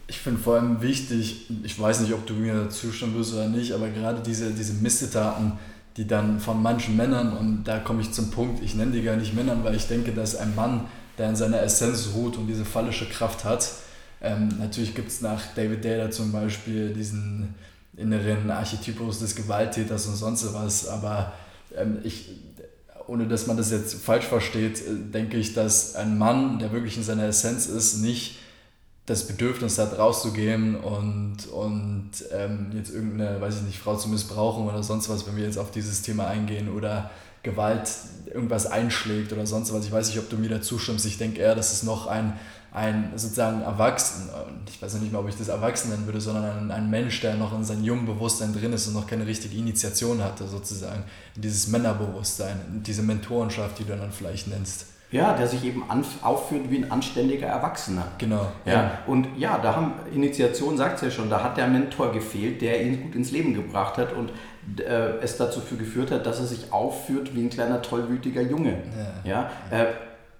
Ich 0.08 0.18
finde 0.18 0.40
vor 0.40 0.56
allem 0.56 0.82
wichtig, 0.82 1.50
ich 1.64 1.80
weiß 1.80 2.00
nicht, 2.00 2.12
ob 2.12 2.26
du 2.26 2.34
mir 2.34 2.68
zustimmen 2.68 3.16
wirst 3.16 3.32
oder 3.32 3.48
nicht, 3.48 3.72
aber 3.72 3.88
gerade 3.88 4.22
diese, 4.22 4.52
diese 4.52 4.74
Missetaten, 4.74 5.52
die 5.96 6.06
dann 6.06 6.38
von 6.38 6.62
manchen 6.62 6.94
Männern, 6.94 7.34
und 7.36 7.64
da 7.64 7.78
komme 7.78 8.02
ich 8.02 8.12
zum 8.12 8.30
Punkt, 8.30 8.62
ich 8.62 8.74
nenne 8.74 8.92
die 8.92 9.02
gar 9.02 9.16
nicht 9.16 9.34
Männern, 9.34 9.64
weil 9.64 9.74
ich 9.74 9.88
denke, 9.88 10.12
dass 10.12 10.36
ein 10.36 10.54
Mann, 10.54 10.82
der 11.16 11.30
in 11.30 11.36
seiner 11.36 11.62
Essenz 11.62 12.10
ruht 12.14 12.36
und 12.36 12.46
diese 12.46 12.66
fallische 12.66 13.08
Kraft 13.08 13.44
hat, 13.44 13.72
ähm, 14.20 14.48
natürlich 14.58 14.94
gibt 14.94 15.08
es 15.08 15.22
nach 15.22 15.42
David 15.54 15.82
Taylor 15.82 16.10
zum 16.10 16.30
Beispiel 16.30 16.92
diesen 16.92 17.54
inneren 17.96 18.50
Archetypus 18.50 19.20
des 19.20 19.34
Gewalttäters 19.34 20.06
und 20.06 20.16
sonst 20.16 20.52
was. 20.52 20.88
Aber 20.88 21.32
ähm, 21.76 21.98
ich, 22.04 22.30
ohne 23.06 23.26
dass 23.26 23.46
man 23.46 23.56
das 23.56 23.70
jetzt 23.70 23.94
falsch 24.02 24.26
versteht, 24.26 24.80
äh, 24.80 25.10
denke 25.12 25.36
ich, 25.36 25.54
dass 25.54 25.94
ein 25.94 26.18
Mann, 26.18 26.58
der 26.58 26.72
wirklich 26.72 26.96
in 26.96 27.02
seiner 27.02 27.24
Essenz 27.24 27.66
ist, 27.66 27.98
nicht 28.02 28.38
das 29.06 29.28
Bedürfnis 29.28 29.78
hat, 29.78 29.98
rauszugehen 29.98 30.74
und, 30.74 31.46
und 31.52 32.10
ähm, 32.32 32.72
jetzt 32.74 32.92
irgendeine, 32.92 33.40
weiß 33.40 33.58
ich 33.58 33.62
nicht, 33.62 33.78
Frau 33.78 33.96
zu 33.96 34.08
missbrauchen 34.08 34.66
oder 34.66 34.82
sonst 34.82 35.08
was, 35.08 35.26
wenn 35.26 35.36
wir 35.36 35.44
jetzt 35.44 35.58
auf 35.58 35.70
dieses 35.70 36.02
Thema 36.02 36.26
eingehen 36.26 36.68
oder 36.68 37.10
Gewalt 37.44 37.88
irgendwas 38.26 38.66
einschlägt 38.66 39.32
oder 39.32 39.46
sonst 39.46 39.72
was. 39.72 39.84
Ich 39.84 39.92
weiß 39.92 40.08
nicht, 40.08 40.18
ob 40.18 40.28
du 40.28 40.36
mir 40.36 40.50
da 40.50 40.60
zustimmst. 40.60 41.06
Ich 41.06 41.18
denke 41.18 41.40
eher, 41.40 41.54
dass 41.54 41.72
es 41.72 41.84
noch 41.84 42.08
ein, 42.08 42.36
ein 42.76 43.12
sozusagen 43.16 43.62
Erwachsenen, 43.62 44.28
ich 44.68 44.80
weiß 44.80 45.00
nicht 45.00 45.10
mal, 45.10 45.20
ob 45.20 45.28
ich 45.30 45.38
das 45.38 45.48
Erwachsen 45.48 45.88
nennen 45.88 46.04
würde, 46.04 46.20
sondern 46.20 46.44
ein, 46.44 46.70
ein 46.70 46.90
Mensch, 46.90 47.22
der 47.22 47.34
noch 47.34 47.56
in 47.56 47.64
seinem 47.64 47.82
jungen 47.82 48.04
Bewusstsein 48.04 48.52
drin 48.52 48.74
ist 48.74 48.86
und 48.86 48.92
noch 48.92 49.06
keine 49.06 49.26
richtige 49.26 49.56
Initiation 49.56 50.22
hatte, 50.22 50.46
sozusagen, 50.46 51.04
dieses 51.34 51.68
Männerbewusstsein, 51.68 52.60
in 52.70 52.82
diese 52.82 53.02
Mentorenschaft, 53.02 53.78
die 53.78 53.84
du 53.84 53.96
dann 53.96 54.12
vielleicht 54.12 54.48
nennst. 54.48 54.88
Ja, 55.10 55.34
der 55.34 55.46
sich 55.46 55.64
eben 55.64 55.84
aufführt 56.22 56.68
wie 56.68 56.78
ein 56.78 56.90
anständiger 56.90 57.46
Erwachsener. 57.46 58.08
Genau. 58.18 58.48
Ja. 58.66 58.72
ja. 58.72 58.98
Und 59.06 59.28
ja, 59.38 59.56
da 59.56 59.74
haben 59.74 59.94
Initiation 60.12 60.76
sagt 60.76 60.96
es 60.96 61.02
ja 61.02 61.10
schon, 61.10 61.30
da 61.30 61.42
hat 61.42 61.56
der 61.56 61.68
Mentor 61.68 62.12
gefehlt, 62.12 62.60
der 62.60 62.84
ihn 62.84 63.04
gut 63.04 63.14
ins 63.14 63.30
Leben 63.30 63.54
gebracht 63.54 63.96
hat 63.96 64.12
und 64.12 64.32
äh, 64.80 65.18
es 65.22 65.38
dazu 65.38 65.60
geführt 65.78 66.10
hat, 66.10 66.26
dass 66.26 66.40
er 66.40 66.46
sich 66.46 66.72
aufführt 66.72 67.34
wie 67.34 67.40
ein 67.40 67.50
kleiner 67.50 67.80
tollwütiger 67.80 68.42
Junge. 68.42 68.82
Ja. 69.24 69.30
ja? 69.30 69.50
Äh, 69.70 69.86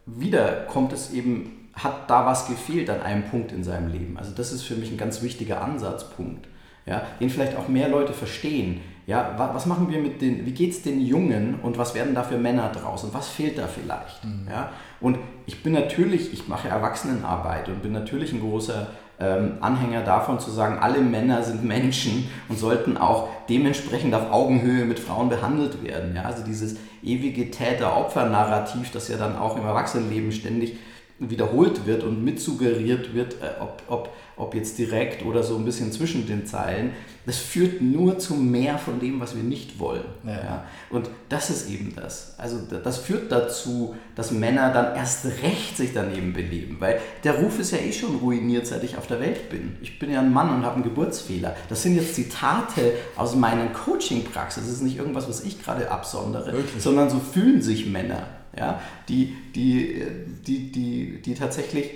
wieder 0.05 0.67
kommt 0.67 0.93
es 0.93 1.13
eben, 1.13 1.56
hat 1.77 2.11
da 2.11 2.27
was 2.27 2.49
gefehlt 2.49 2.91
an 2.91 3.03
einem 3.03 3.25
Punkt 3.25 3.53
in 3.53 3.63
seinem 3.63 3.93
Leben. 3.93 4.19
Also 4.19 4.33
das 4.35 4.53
ist 4.53 4.63
für 4.63 4.75
mich 4.75 4.91
ein 4.91 4.97
ganz 4.97 5.23
wichtiger 5.23 5.63
Ansatzpunkt, 5.63 6.49
ja, 6.87 7.03
den 7.21 7.31
vielleicht 7.31 7.57
auch 7.57 7.69
mehr 7.69 7.89
Leute 7.89 8.13
verstehen 8.13 8.81
ja, 9.07 9.35
was 9.37 9.67
machen 9.67 9.89
wir 9.89 10.01
mit 10.01 10.21
den, 10.21 10.47
wie 10.47 10.51
geht 10.51 10.73
es 10.73 10.83
den 10.83 11.01
Jungen 11.01 11.61
und 11.63 11.79
was 11.79 11.95
werden 11.95 12.15
da 12.15 12.25
für 12.25 12.39
Männer 12.39 12.71
draus 12.71 13.05
und 13.05 13.15
was 13.15 13.29
fehlt 13.29 13.57
da 13.57 13.69
vielleicht? 13.69 14.25
Mhm. 14.25 14.49
Ja? 14.51 14.71
Und 15.01 15.19
ich 15.47 15.63
bin 15.63 15.75
natürlich, 15.75 16.33
ich 16.33 16.49
mache 16.49 16.69
Erwachsenenarbeit 16.69 17.69
und 17.69 17.83
bin 17.83 17.93
natürlich 17.93 18.33
ein 18.33 18.41
großer 18.41 18.89
ähm, 19.21 19.59
Anhänger 19.61 20.03
davon 20.03 20.41
zu 20.41 20.51
sagen, 20.51 20.79
alle 20.81 21.01
Männer 21.01 21.45
sind 21.45 21.63
Menschen 21.63 22.29
und 22.49 22.59
sollten 22.59 22.97
auch 22.97 23.29
dementsprechend 23.49 24.13
auf 24.13 24.33
Augenhöhe 24.33 24.85
mit 24.85 24.99
Frauen 24.99 25.29
behandelt 25.29 25.85
werden. 25.85 26.17
Ja? 26.17 26.23
Also 26.23 26.43
dieses 26.43 26.77
ewige 27.05 27.53
Täter-Opfer-Narrativ, 27.53 28.91
das 28.91 29.07
ja 29.07 29.19
dann 29.19 29.37
auch 29.37 29.57
im 29.57 29.65
Erwachsenenleben 29.65 30.33
ständig 30.33 30.79
wiederholt 31.19 31.87
wird 31.87 32.03
und 32.05 32.25
mitsuggeriert 32.25 33.15
wird, 33.15 33.35
äh, 33.35 33.61
ob, 33.61 33.83
ob 33.89 34.11
ob 34.37 34.55
jetzt 34.55 34.77
direkt 34.79 35.25
oder 35.25 35.43
so 35.43 35.57
ein 35.57 35.65
bisschen 35.65 35.91
zwischen 35.93 36.27
den 36.27 36.47
Zeilen, 36.47 36.93
das 37.25 37.39
führt 37.39 37.81
nur 37.81 38.19
zu 38.19 38.35
mehr 38.35 38.79
von 38.79 39.01
dem, 39.01 39.19
was 39.19 39.35
wir 39.35 39.43
nicht 39.43 39.79
wollen. 39.79 40.05
Ja. 40.25 40.33
ja. 40.33 40.65
Und 40.91 41.09
das 41.31 41.49
ist 41.49 41.71
eben 41.71 41.95
das. 41.97 42.35
Also 42.39 42.59
das 42.61 42.99
führt 42.99 43.33
dazu, 43.33 43.97
dass 44.15 44.31
Männer 44.31 44.73
dann 44.73 44.95
erst 44.95 45.25
recht 45.43 45.77
sich 45.77 45.93
daneben 45.95 46.35
beleben, 46.35 46.77
weil 46.81 47.01
der 47.25 47.41
Ruf 47.41 47.59
ist 47.59 47.73
ja 47.73 47.79
eh 47.79 47.93
schon 47.93 48.17
ruiniert, 48.17 48.67
seit 48.67 48.85
ich 48.85 48.99
auf 48.99 49.07
der 49.07 49.21
Welt 49.21 49.49
bin. 49.49 49.77
Ich 49.81 49.99
bin 49.99 50.13
ja 50.13 50.21
ein 50.21 50.33
Mann 50.33 50.55
und 50.55 50.65
habe 50.65 50.77
einen 50.77 50.85
Geburtsfehler. 50.85 51.57
Das 51.71 51.83
sind 51.83 51.97
jetzt 51.97 52.15
Zitate 52.15 52.93
aus 53.17 53.35
meinen 53.35 53.73
Coaching-Praxis. 53.73 54.65
Das 54.65 54.73
ist 54.73 54.83
nicht 54.83 54.99
irgendwas, 54.99 55.29
was 55.29 55.43
ich 55.45 55.65
gerade 55.65 55.91
absondere, 55.91 56.53
Wirklich? 56.53 56.83
sondern 56.83 57.09
so 57.09 57.19
fühlen 57.19 57.63
sich 57.63 57.87
Männer, 57.87 58.29
ja, 58.59 58.81
die, 59.09 59.37
die, 59.55 60.03
die, 60.47 60.73
die, 60.73 61.23
die 61.23 61.35
tatsächlich 61.35 61.91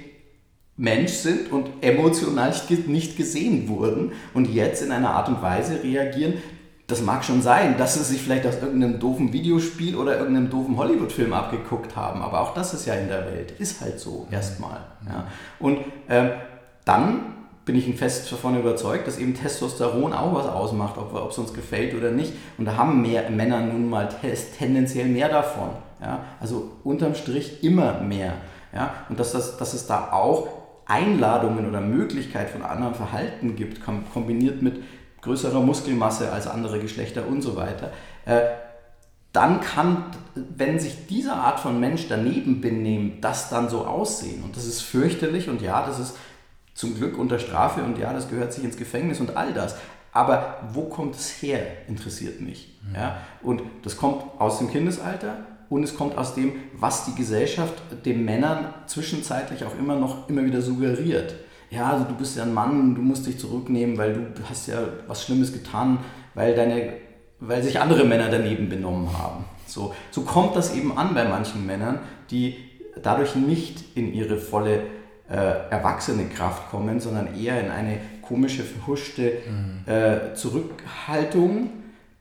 Mensch 0.76 1.12
sind 1.12 1.52
und 1.52 1.69
emotional 1.83 2.55
nicht 2.87 3.17
gesehen 3.17 3.69
wurden 3.69 4.12
und 4.33 4.47
jetzt 4.47 4.83
in 4.83 4.93
einer 4.93 5.11
Art 5.11 5.29
und 5.29 5.43
Weise 5.43 5.83
reagieren. 5.83 6.35
Das 6.87 7.02
mag 7.02 7.23
schon 7.23 7.43
sein, 7.43 7.76
dass 7.76 7.95
sie 7.95 8.02
sich 8.02 8.23
vielleicht 8.23 8.47
aus 8.47 8.57
irgendeinem 8.57 8.99
doofen 8.99 9.33
Videospiel 9.33 9.95
oder 9.95 10.19
irgendeinem 10.19 10.50
doofen 10.50 10.76
Hollywood-Film 10.76 11.33
abgeguckt 11.33 11.95
haben, 11.97 12.23
aber 12.23 12.40
auch 12.40 12.55
das 12.55 12.75
ist 12.75 12.87
ja 12.87 12.95
in 12.95 13.09
der 13.09 13.26
Welt, 13.26 13.52
ist 13.59 13.81
halt 13.81 14.00
so 14.00 14.26
erstmal. 14.31 14.81
Ja. 15.07 15.26
Und 15.59 15.79
äh, 16.09 16.31
dann 16.85 17.35
bin 17.67 17.76
ich 17.76 17.95
fest 17.97 18.33
davon 18.33 18.59
überzeugt, 18.59 19.07
dass 19.07 19.19
eben 19.19 19.35
Testosteron 19.35 20.12
auch 20.12 20.35
was 20.35 20.47
ausmacht, 20.47 20.97
ob 20.97 21.31
es 21.31 21.38
uns 21.38 21.52
gefällt 21.52 21.95
oder 21.95 22.11
nicht. 22.11 22.33
Und 22.59 22.64
da 22.64 22.76
haben 22.76 23.02
mehr 23.02 23.31
Männer 23.31 23.61
nun 23.61 23.88
mal 23.88 24.09
tendenziell 24.59 25.07
mehr 25.07 25.29
davon. 25.29 25.71
Ja? 26.00 26.25
Also 26.40 26.73
unterm 26.85 27.14
Strich 27.14 27.62
immer 27.62 28.00
mehr. 28.00 28.35
Ja? 28.75 28.95
Und 29.09 29.21
dass, 29.21 29.33
das, 29.33 29.57
dass 29.57 29.75
es 29.75 29.87
da 29.87 30.12
auch 30.12 30.49
Einladungen 30.87 31.69
oder 31.69 31.80
Möglichkeit 31.80 32.50
von 32.50 32.62
anderem 32.62 32.95
Verhalten 32.95 33.54
gibt, 33.54 33.80
kombiniert 34.12 34.61
mit 34.61 34.83
größerer 35.23 35.61
Muskelmasse 35.61 36.33
als 36.33 36.47
andere 36.47 36.80
Geschlechter 36.80 37.26
und 37.28 37.42
so 37.42 37.57
weiter, 37.57 37.92
äh, 38.25 38.40
dann 39.33 39.61
kann, 39.61 40.07
wenn 40.35 40.80
sich 40.80 41.07
diese 41.07 41.35
Art 41.35 41.61
von 41.61 41.78
Mensch 41.78 42.09
daneben 42.09 42.61
benehmen, 42.61 43.19
das 43.21 43.49
dann 43.49 43.69
so 43.69 43.87
aussehen. 43.87 44.42
Und 44.42 44.57
das 44.57 44.66
ist 44.66 44.80
fürchterlich 44.80 45.49
und 45.49 45.62
ja, 45.62 45.87
das 45.87 46.00
ist 46.00 46.16
zum 46.75 46.97
Glück 46.97 47.16
unter 47.16 47.38
Strafe 47.38 47.83
und 47.83 47.99
ja, 47.99 48.12
das 48.12 48.28
gehört 48.28 48.52
sich 48.52 48.64
ins 48.64 48.76
Gefängnis 48.76 49.21
und 49.21 49.37
all 49.37 49.52
das. 49.52 49.76
Aber 50.12 50.59
wo 50.73 50.85
kommt 50.85 51.14
es 51.14 51.30
her, 51.42 51.61
interessiert 51.87 52.40
mich. 52.40 52.76
Mhm. 52.83 52.95
Ja? 52.97 53.19
Und 53.42 53.62
das 53.83 53.97
kommt 53.97 54.25
aus 54.40 54.59
dem 54.59 54.71
Kindesalter, 54.71 55.37
und 55.70 55.84
es 55.84 55.96
kommt 55.96 56.18
aus 56.18 56.34
dem, 56.34 56.52
was 56.74 57.06
die 57.06 57.14
Gesellschaft 57.14 57.74
den 58.04 58.24
Männern 58.24 58.74
zwischenzeitlich 58.86 59.64
auch 59.64 59.78
immer 59.78 59.96
noch 59.96 60.28
immer 60.28 60.44
wieder 60.44 60.60
suggeriert. 60.60 61.34
Ja, 61.70 61.92
also 61.92 62.04
du 62.04 62.14
bist 62.14 62.36
ja 62.36 62.42
ein 62.42 62.52
Mann, 62.52 62.96
du 62.96 63.00
musst 63.00 63.26
dich 63.26 63.38
zurücknehmen, 63.38 63.96
weil 63.96 64.12
du 64.12 64.42
hast 64.50 64.66
ja 64.66 64.78
was 65.06 65.24
Schlimmes 65.24 65.52
getan, 65.52 65.98
weil, 66.34 66.54
deine, 66.54 66.94
weil 67.38 67.62
sich 67.62 67.80
andere 67.80 68.04
Männer 68.04 68.28
daneben 68.28 68.68
benommen 68.68 69.16
haben. 69.16 69.44
So, 69.66 69.94
so 70.10 70.22
kommt 70.22 70.56
das 70.56 70.74
eben 70.74 70.98
an 70.98 71.14
bei 71.14 71.24
manchen 71.24 71.64
Männern, 71.64 72.00
die 72.32 72.56
dadurch 73.00 73.36
nicht 73.36 73.96
in 73.96 74.12
ihre 74.12 74.36
volle 74.36 74.80
äh, 75.30 75.36
erwachsene 75.70 76.24
Kraft 76.24 76.70
kommen, 76.72 76.98
sondern 76.98 77.40
eher 77.40 77.60
in 77.60 77.70
eine 77.70 78.00
komische, 78.22 78.64
verhuschte 78.64 79.34
mhm. 79.48 79.92
äh, 79.92 80.34
Zurückhaltung 80.34 81.70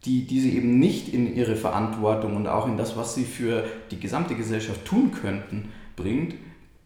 die, 0.05 0.25
die 0.25 0.39
sie 0.39 0.55
eben 0.55 0.79
nicht 0.79 1.13
in 1.13 1.35
ihre 1.35 1.55
Verantwortung 1.55 2.35
und 2.35 2.47
auch 2.47 2.67
in 2.67 2.77
das, 2.77 2.95
was 2.95 3.15
sie 3.15 3.25
für 3.25 3.65
die 3.91 3.99
gesamte 3.99 4.35
Gesellschaft 4.35 4.85
tun 4.85 5.11
könnten, 5.11 5.69
bringt, 5.95 6.35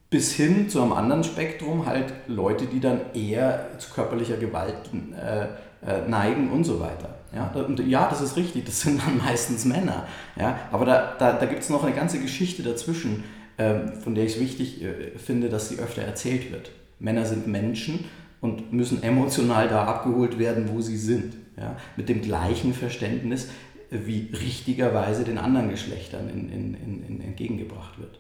bis 0.10 0.34
hin 0.34 0.70
zu 0.70 0.82
einem 0.82 0.94
anderen 0.94 1.24
Spektrum 1.24 1.86
halt 1.86 2.14
Leute, 2.28 2.66
die 2.66 2.80
dann 2.80 3.02
eher 3.14 3.70
zu 3.80 3.92
körperlicher 3.92 4.38
Gewalt 4.38 4.76
äh, 5.16 5.46
äh, 5.86 6.08
neigen 6.08 6.52
und 6.52 6.64
so 6.64 6.80
weiter. 6.80 7.16
Ja, 7.36 7.48
und 7.50 7.80
ja, 7.80 8.08
das 8.10 8.22
ist 8.22 8.38
richtig, 8.38 8.66
das 8.66 8.82
sind 8.82 9.02
dann 9.06 9.18
meistens 9.18 9.66
Männer. 9.66 10.08
Ja, 10.36 10.60
aber 10.72 10.86
da, 10.86 11.16
da, 11.18 11.34
da 11.34 11.46
gibt 11.46 11.64
es 11.64 11.70
noch 11.70 11.84
eine 11.84 11.96
ganze 11.96 12.20
Geschichte 12.20 12.64
dazwischen, 12.64 13.24
äh, 13.58 13.88
von 14.04 14.16
der 14.16 14.26
ich 14.26 14.36
es 14.36 14.40
wichtig 14.40 14.84
äh, 14.84 15.18
finde, 15.18 15.50
dass 15.50 15.70
sie 15.70 15.80
öfter 15.80 16.04
erzählt 16.04 16.52
wird. 16.52 16.72
Männer 17.00 17.26
sind 17.26 17.48
Menschen 17.48 18.06
und 18.40 18.72
müssen 18.72 19.04
emotional 19.04 19.68
da 19.68 19.86
abgeholt 19.86 20.40
werden, 20.40 20.70
wo 20.72 20.82
sie 20.82 20.98
sind 20.98 21.34
ja, 21.58 21.78
mit 21.96 22.10
dem 22.10 22.22
gleichen 22.22 22.74
Verständnis, 22.74 23.48
wie 23.90 24.30
richtigerweise 24.34 25.24
den 25.24 25.38
anderen 25.38 25.70
Geschlechtern 25.70 26.30
in, 26.30 26.50
in, 26.50 27.04
in, 27.08 27.22
entgegengebracht 27.22 28.00
wird. 28.00 28.20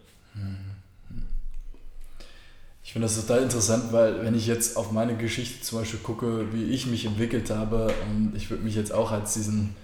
Ich 2.84 2.94
finde 2.94 3.08
das 3.08 3.20
total 3.20 3.44
interessant, 3.44 3.92
weil 3.92 4.24
wenn 4.24 4.36
ich 4.36 4.46
jetzt 4.46 4.78
auf 4.78 4.92
meine 4.92 5.16
Geschichte 5.16 5.62
zum 5.62 5.80
Beispiel 5.80 6.00
gucke, 6.00 6.54
wie 6.54 6.66
ich 6.66 6.86
mich 6.86 7.06
entwickelt 7.06 7.50
habe, 7.50 7.92
und 8.10 8.34
ich 8.36 8.50
würde 8.50 8.64
mich 8.64 8.76
jetzt 8.76 8.94
auch 8.94 9.12
als 9.12 9.34
diesen 9.34 9.76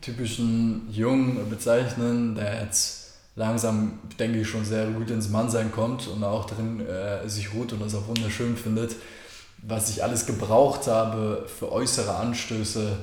typischen 0.00 0.88
Jungen 0.90 1.48
bezeichnen, 1.50 2.34
der 2.34 2.62
jetzt 2.62 3.12
langsam, 3.36 4.00
denke 4.18 4.40
ich, 4.40 4.48
schon 4.48 4.64
sehr 4.64 4.86
gut 4.86 5.10
ins 5.10 5.28
Mannsein 5.28 5.70
kommt 5.70 6.08
und 6.08 6.24
auch 6.24 6.46
drin 6.46 6.80
äh, 6.80 7.28
sich 7.28 7.54
ruht 7.54 7.72
und 7.72 7.80
das 7.80 7.94
auch 7.94 8.08
wunderschön 8.08 8.56
findet 8.56 8.96
was 9.62 9.90
ich 9.90 10.02
alles 10.02 10.26
gebraucht 10.26 10.88
habe 10.88 11.46
für 11.46 11.70
äußere 11.70 12.16
Anstöße, 12.16 12.98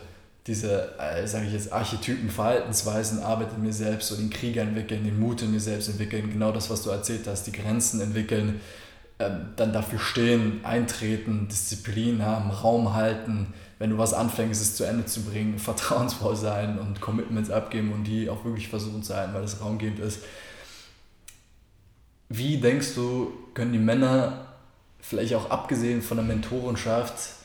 diese, 0.46 0.98
äh, 1.00 1.26
sage 1.26 1.46
ich 1.46 1.54
jetzt, 1.54 1.72
Archetypen, 1.72 2.30
Verhaltensweisen, 2.30 3.24
Arbeit 3.24 3.50
in 3.56 3.64
mir 3.64 3.74
selbst, 3.74 4.10
so 4.10 4.16
den 4.16 4.30
Krieg 4.30 4.58
entwickeln, 4.58 5.04
den 5.04 5.20
Mut 5.20 5.42
in 5.42 5.52
mir 5.52 5.60
selbst 5.60 5.90
entwickeln, 5.90 6.30
genau 6.32 6.52
das, 6.52 6.70
was 6.70 6.84
du 6.84 6.90
erzählt 6.90 7.28
hast, 7.28 7.44
die 7.46 7.52
Grenzen 7.52 8.02
entwickeln, 8.02 8.60
äh, 9.20 9.30
dann 9.56 9.72
dafür 9.72 10.00
stehen, 10.00 10.60
eintreten, 10.64 11.48
Disziplin 11.50 12.26
haben, 12.26 12.52
Raum 12.52 12.94
halten, 12.94 13.54
wenn 13.78 13.92
du 13.92 13.98
was 13.98 14.14
anfängst, 14.14 14.62
es 14.62 14.76
zu 14.76 14.84
Ende 14.84 15.06
zu 15.06 15.22
bringen, 15.22 15.60
vertrauensvoll 15.60 16.36
sein 16.36 16.78
und 16.78 17.00
Commitments 17.00 17.50
abgeben 17.50 17.94
und 17.94 18.04
die 18.04 18.30
auch 18.30 18.44
wirklich 18.44 18.68
versuchen 18.68 19.02
zu 19.04 19.16
halten, 19.16 19.34
weil 19.34 19.44
das 19.44 19.62
raumgebend 19.62 20.00
ist. 20.00 20.20
Wie 22.28 22.58
denkst 22.58 22.96
du, 22.96 23.32
können 23.54 23.74
die 23.74 23.80
Männer 23.80 24.49
vielleicht 25.02 25.34
auch 25.34 25.50
abgesehen 25.50 26.02
von 26.02 26.18
der 26.18 26.26
Mentorenschaft 26.26 27.36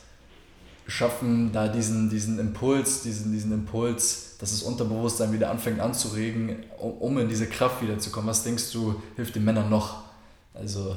schaffen, 0.87 1.51
da 1.51 1.67
diesen, 1.67 2.09
diesen 2.09 2.37
Impuls, 2.39 3.01
diesen, 3.01 3.31
diesen 3.31 3.51
Impuls, 3.51 4.37
dass 4.39 4.51
das 4.51 4.61
Unterbewusstsein 4.61 5.31
wieder 5.33 5.49
anfängt 5.49 5.79
anzuregen, 5.79 6.63
um, 6.77 7.17
in 7.17 7.27
diese 7.27 7.47
Kraft 7.47 7.81
wiederzukommen. 7.81 8.29
Was 8.29 8.43
denkst 8.43 8.71
du, 8.71 9.01
hilft 9.15 9.35
den 9.35 9.45
Männern 9.45 9.69
noch? 9.69 10.03
Also 10.53 10.95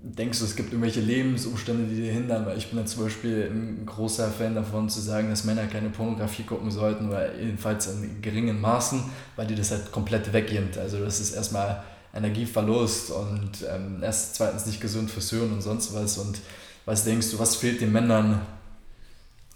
denkst 0.00 0.38
du, 0.38 0.44
es 0.44 0.56
gibt 0.56 0.70
irgendwelche 0.70 1.00
Lebensumstände, 1.00 1.86
die 1.86 2.00
dir 2.00 2.12
hindern? 2.12 2.46
Weil 2.46 2.58
ich 2.58 2.68
bin 2.68 2.78
ja 2.78 2.86
zum 2.86 3.04
Beispiel 3.04 3.50
ein 3.50 3.84
großer 3.86 4.30
Fan 4.30 4.54
davon 4.54 4.88
zu 4.88 5.00
sagen, 5.00 5.30
dass 5.30 5.44
Männer 5.44 5.66
keine 5.66 5.90
Pornografie 5.90 6.44
gucken 6.44 6.70
sollten, 6.70 7.10
weil 7.10 7.32
jedenfalls 7.40 7.86
in 7.88 8.22
geringen 8.22 8.60
Maßen, 8.60 9.02
weil 9.36 9.46
die 9.46 9.54
das 9.54 9.70
halt 9.70 9.92
komplett 9.92 10.32
wegnimmt. 10.32 10.78
Also 10.78 10.98
das 10.98 11.20
ist 11.20 11.34
erstmal 11.34 11.82
Energieverlust 12.14 13.10
und 13.10 13.50
ähm, 13.68 13.98
erst 14.02 14.36
zweitens 14.36 14.66
nicht 14.66 14.80
gesund 14.80 15.10
fürs 15.10 15.30
Hirn 15.30 15.52
und 15.52 15.62
sonst 15.62 15.94
was. 15.94 16.18
Und 16.18 16.38
was 16.84 17.04
denkst 17.04 17.30
du, 17.30 17.38
was 17.38 17.56
fehlt 17.56 17.80
den 17.80 17.92
Männern, 17.92 18.40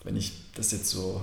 wenn 0.05 0.17
ich 0.17 0.33
das 0.55 0.73
jetzt 0.73 0.91
so 0.91 1.23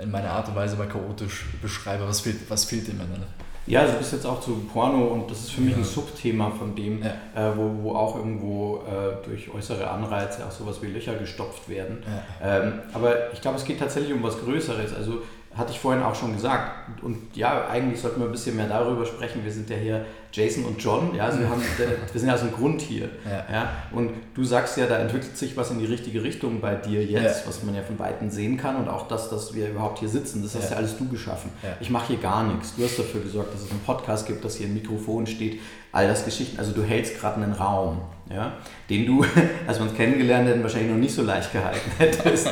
in 0.00 0.10
meiner 0.10 0.30
Art 0.30 0.48
und 0.48 0.56
Weise 0.56 0.76
mal 0.76 0.88
chaotisch 0.88 1.46
beschreibe, 1.62 2.06
was 2.06 2.20
fehlt, 2.20 2.38
was 2.48 2.64
fehlt 2.64 2.88
den 2.88 2.98
Männern? 2.98 3.24
Ja, 3.66 3.80
also 3.80 3.94
bis 3.94 4.12
jetzt 4.12 4.26
auch 4.26 4.40
zu 4.40 4.56
Porno 4.70 5.06
und 5.06 5.30
das 5.30 5.40
ist 5.40 5.52
für 5.52 5.62
mich 5.62 5.72
ja. 5.72 5.78
ein 5.78 5.84
Subthema 5.84 6.50
von 6.50 6.76
dem, 6.76 7.02
ja. 7.02 7.14
äh, 7.34 7.56
wo, 7.56 7.82
wo 7.82 7.94
auch 7.94 8.16
irgendwo 8.16 8.82
äh, 8.86 9.24
durch 9.24 9.48
äußere 9.48 9.88
Anreize 9.88 10.44
auch 10.46 10.50
sowas 10.50 10.82
wie 10.82 10.88
Löcher 10.88 11.14
gestopft 11.14 11.66
werden. 11.68 12.02
Ja. 12.42 12.58
Ähm, 12.62 12.72
aber 12.92 13.32
ich 13.32 13.40
glaube, 13.40 13.56
es 13.56 13.64
geht 13.64 13.78
tatsächlich 13.78 14.12
um 14.12 14.22
was 14.22 14.38
Größeres. 14.38 14.92
Also 14.92 15.22
hatte 15.56 15.72
ich 15.72 15.78
vorhin 15.78 16.02
auch 16.02 16.14
schon 16.14 16.34
gesagt. 16.34 17.02
Und 17.02 17.36
ja, 17.36 17.68
eigentlich 17.68 18.00
sollten 18.00 18.20
wir 18.20 18.26
ein 18.26 18.32
bisschen 18.32 18.56
mehr 18.56 18.68
darüber 18.68 19.06
sprechen. 19.06 19.44
Wir 19.44 19.52
sind 19.52 19.70
ja 19.70 19.76
hier 19.76 20.04
Jason 20.32 20.64
und 20.64 20.82
John, 20.82 21.14
ja, 21.14 21.26
also 21.26 21.38
wir, 21.38 21.48
haben, 21.48 21.62
wir 21.62 22.20
sind 22.20 22.28
ja 22.28 22.34
aus 22.34 22.40
dem 22.40 22.50
Grund 22.52 22.80
hier. 22.80 23.08
Ja. 23.24 23.44
ja. 23.52 23.72
Und 23.92 24.10
du 24.34 24.42
sagst 24.42 24.76
ja, 24.76 24.86
da 24.86 24.98
entwickelt 24.98 25.36
sich 25.36 25.56
was 25.56 25.70
in 25.70 25.78
die 25.78 25.84
richtige 25.84 26.24
Richtung 26.24 26.60
bei 26.60 26.74
dir 26.74 27.04
jetzt, 27.04 27.42
ja. 27.42 27.46
was 27.46 27.62
man 27.62 27.76
ja 27.76 27.82
von 27.82 28.00
Weitem 28.00 28.30
sehen 28.30 28.56
kann. 28.56 28.74
Und 28.74 28.88
auch 28.88 29.06
das, 29.06 29.30
dass 29.30 29.54
wir 29.54 29.68
überhaupt 29.68 30.00
hier 30.00 30.08
sitzen, 30.08 30.42
das 30.42 30.56
hast 30.56 30.72
ja, 30.72 30.76
alles 30.76 30.98
du 30.98 31.08
geschaffen. 31.08 31.52
Ja. 31.62 31.68
Ich 31.78 31.88
mache 31.88 32.08
hier 32.08 32.16
gar 32.16 32.42
nichts. 32.42 32.74
Du 32.74 32.82
hast 32.82 32.98
dafür 32.98 33.20
gesorgt, 33.20 33.54
dass 33.54 33.62
es 33.62 33.70
einen 33.70 33.80
Podcast 33.80 34.26
gibt, 34.26 34.44
dass 34.44 34.56
hier 34.56 34.66
ein 34.66 34.74
Mikrofon 34.74 35.28
steht, 35.28 35.60
all 35.92 36.08
das 36.08 36.24
Geschichten. 36.24 36.58
Also 36.58 36.72
du 36.72 36.82
hältst 36.82 37.20
gerade 37.20 37.40
einen 37.40 37.52
Raum, 37.52 38.00
ja, 38.28 38.54
den 38.90 39.06
du, 39.06 39.24
als 39.68 39.78
wir 39.78 39.86
uns 39.86 39.94
kennengelernt 39.94 40.48
hätten, 40.48 40.64
wahrscheinlich 40.64 40.90
noch 40.90 40.98
nicht 40.98 41.14
so 41.14 41.22
leicht 41.22 41.52
gehalten 41.52 41.90
hättest. 41.98 42.48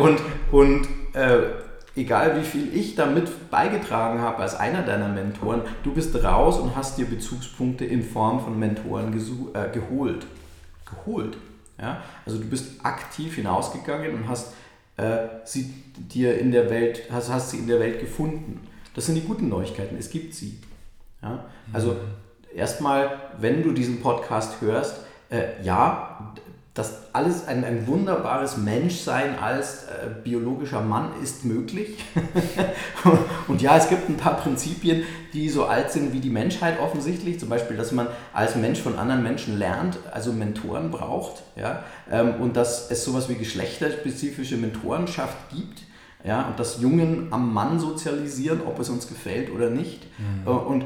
und 0.00 0.18
und 0.50 0.88
äh, 1.12 1.65
egal 1.96 2.38
wie 2.38 2.44
viel 2.44 2.76
ich 2.76 2.94
damit 2.94 3.50
beigetragen 3.50 4.20
habe 4.20 4.38
als 4.38 4.54
einer 4.54 4.82
deiner 4.82 5.08
Mentoren, 5.08 5.62
du 5.82 5.92
bist 5.92 6.14
raus 6.22 6.58
und 6.58 6.76
hast 6.76 6.98
dir 6.98 7.06
Bezugspunkte 7.06 7.84
in 7.84 8.02
Form 8.02 8.40
von 8.40 8.58
Mentoren 8.58 9.12
äh, 9.54 9.68
geholt. 9.72 10.26
Geholt. 10.84 11.36
Ja? 11.80 12.02
Also 12.24 12.38
du 12.38 12.44
bist 12.44 12.84
aktiv 12.84 13.34
hinausgegangen 13.34 14.14
und 14.14 14.28
hast 14.28 14.52
äh, 14.96 15.28
sie 15.44 15.74
dir 15.96 16.38
in 16.38 16.52
der 16.52 16.70
Welt, 16.70 17.04
hast, 17.10 17.32
hast 17.32 17.50
sie 17.50 17.58
in 17.58 17.66
der 17.66 17.80
Welt 17.80 18.00
gefunden. 18.00 18.60
Das 18.94 19.06
sind 19.06 19.14
die 19.14 19.22
guten 19.22 19.48
Neuigkeiten, 19.48 19.96
es 19.98 20.10
gibt 20.10 20.34
sie. 20.34 20.58
Ja? 21.22 21.46
Also 21.72 21.92
mhm. 21.92 21.98
erstmal, 22.54 23.18
wenn 23.38 23.62
du 23.62 23.72
diesen 23.72 24.00
Podcast 24.00 24.60
hörst, 24.60 25.00
äh, 25.30 25.62
ja, 25.62 26.34
das 26.76 26.92
alles 27.14 27.48
ein, 27.48 27.64
ein 27.64 27.86
wunderbares 27.86 28.58
Menschsein 28.58 29.38
als 29.38 29.84
äh, 29.84 30.08
biologischer 30.22 30.82
Mann 30.82 31.08
ist 31.22 31.46
möglich. 31.46 32.04
und 33.48 33.62
ja, 33.62 33.78
es 33.78 33.88
gibt 33.88 34.10
ein 34.10 34.18
paar 34.18 34.36
Prinzipien, 34.36 35.04
die 35.32 35.48
so 35.48 35.64
alt 35.64 35.90
sind 35.90 36.12
wie 36.12 36.20
die 36.20 36.28
Menschheit 36.28 36.78
offensichtlich. 36.78 37.40
Zum 37.40 37.48
Beispiel, 37.48 37.78
dass 37.78 37.92
man 37.92 38.08
als 38.34 38.56
Mensch 38.56 38.82
von 38.82 38.98
anderen 38.98 39.22
Menschen 39.22 39.58
lernt, 39.58 39.98
also 40.12 40.34
Mentoren 40.34 40.90
braucht. 40.90 41.44
Ja? 41.56 41.82
Ähm, 42.12 42.34
und 42.42 42.56
dass 42.56 42.90
es 42.90 43.06
sowas 43.06 43.30
wie 43.30 43.36
geschlechterspezifische 43.36 44.58
Mentorenschaft 44.58 45.48
gibt. 45.48 45.80
Ja? 46.24 46.46
Und 46.46 46.60
dass 46.60 46.82
Jungen 46.82 47.28
am 47.30 47.54
Mann 47.54 47.80
sozialisieren, 47.80 48.60
ob 48.66 48.78
es 48.80 48.90
uns 48.90 49.08
gefällt 49.08 49.50
oder 49.50 49.70
nicht. 49.70 50.06
Mhm. 50.18 50.46
Äh, 50.46 50.50
und 50.50 50.84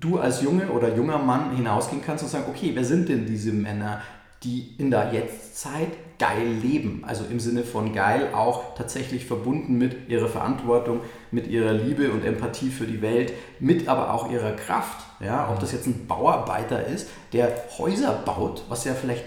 du 0.00 0.18
als 0.18 0.40
Junge 0.40 0.70
oder 0.70 0.94
junger 0.96 1.18
Mann 1.18 1.54
hinausgehen 1.54 2.00
kannst 2.04 2.24
und 2.24 2.30
sagen, 2.30 2.44
okay, 2.48 2.70
wer 2.74 2.84
sind 2.84 3.10
denn 3.10 3.26
diese 3.26 3.52
Männer? 3.52 4.00
Die 4.44 4.74
in 4.78 4.90
der 4.90 5.12
Jetztzeit 5.12 5.88
geil 6.18 6.46
leben. 6.62 7.02
Also 7.06 7.24
im 7.30 7.40
Sinne 7.40 7.64
von 7.64 7.92
geil 7.92 8.28
auch 8.34 8.74
tatsächlich 8.74 9.26
verbunden 9.26 9.78
mit 9.78 10.08
ihrer 10.08 10.28
Verantwortung, 10.28 11.00
mit 11.30 11.48
ihrer 11.48 11.72
Liebe 11.72 12.10
und 12.10 12.24
Empathie 12.24 12.70
für 12.70 12.86
die 12.86 13.02
Welt, 13.02 13.32
mit 13.60 13.88
aber 13.88 14.12
auch 14.12 14.30
ihrer 14.30 14.52
Kraft. 14.52 15.04
Ja, 15.20 15.50
ob 15.50 15.58
das 15.60 15.72
jetzt 15.72 15.86
ein 15.86 16.06
Bauarbeiter 16.06 16.86
ist, 16.86 17.08
der 17.32 17.52
Häuser 17.78 18.12
baut, 18.24 18.64
was 18.68 18.84
ja 18.84 18.94
vielleicht, 18.94 19.24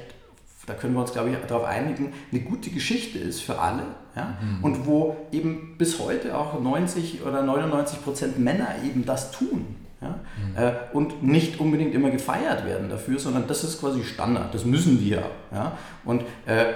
da 0.65 0.73
können 0.73 0.93
wir 0.93 1.01
uns 1.01 1.11
glaube 1.11 1.29
ich 1.29 1.37
darauf 1.47 1.65
einigen, 1.65 2.13
eine 2.31 2.41
gute 2.41 2.69
Geschichte 2.69 3.19
ist 3.19 3.41
für 3.41 3.59
alle. 3.59 3.83
Ja? 4.15 4.37
Mhm. 4.41 4.63
Und 4.63 4.85
wo 4.85 5.17
eben 5.31 5.75
bis 5.77 5.99
heute 5.99 6.37
auch 6.37 6.61
90 6.61 7.23
oder 7.25 7.43
99 7.43 8.03
Prozent 8.03 8.39
Männer 8.39 8.75
eben 8.85 9.05
das 9.05 9.31
tun. 9.31 9.75
Ja? 10.01 10.19
Mhm. 10.35 10.57
Äh, 10.57 10.71
und 10.93 11.23
nicht 11.23 11.59
unbedingt 11.59 11.93
immer 11.93 12.09
gefeiert 12.09 12.65
werden 12.65 12.89
dafür, 12.89 13.19
sondern 13.19 13.47
das 13.47 13.63
ist 13.63 13.79
quasi 13.79 14.03
Standard, 14.03 14.53
das 14.53 14.65
müssen 14.65 14.99
wir. 14.99 15.23
Ja? 15.51 15.77
Und 16.03 16.23
äh, 16.45 16.73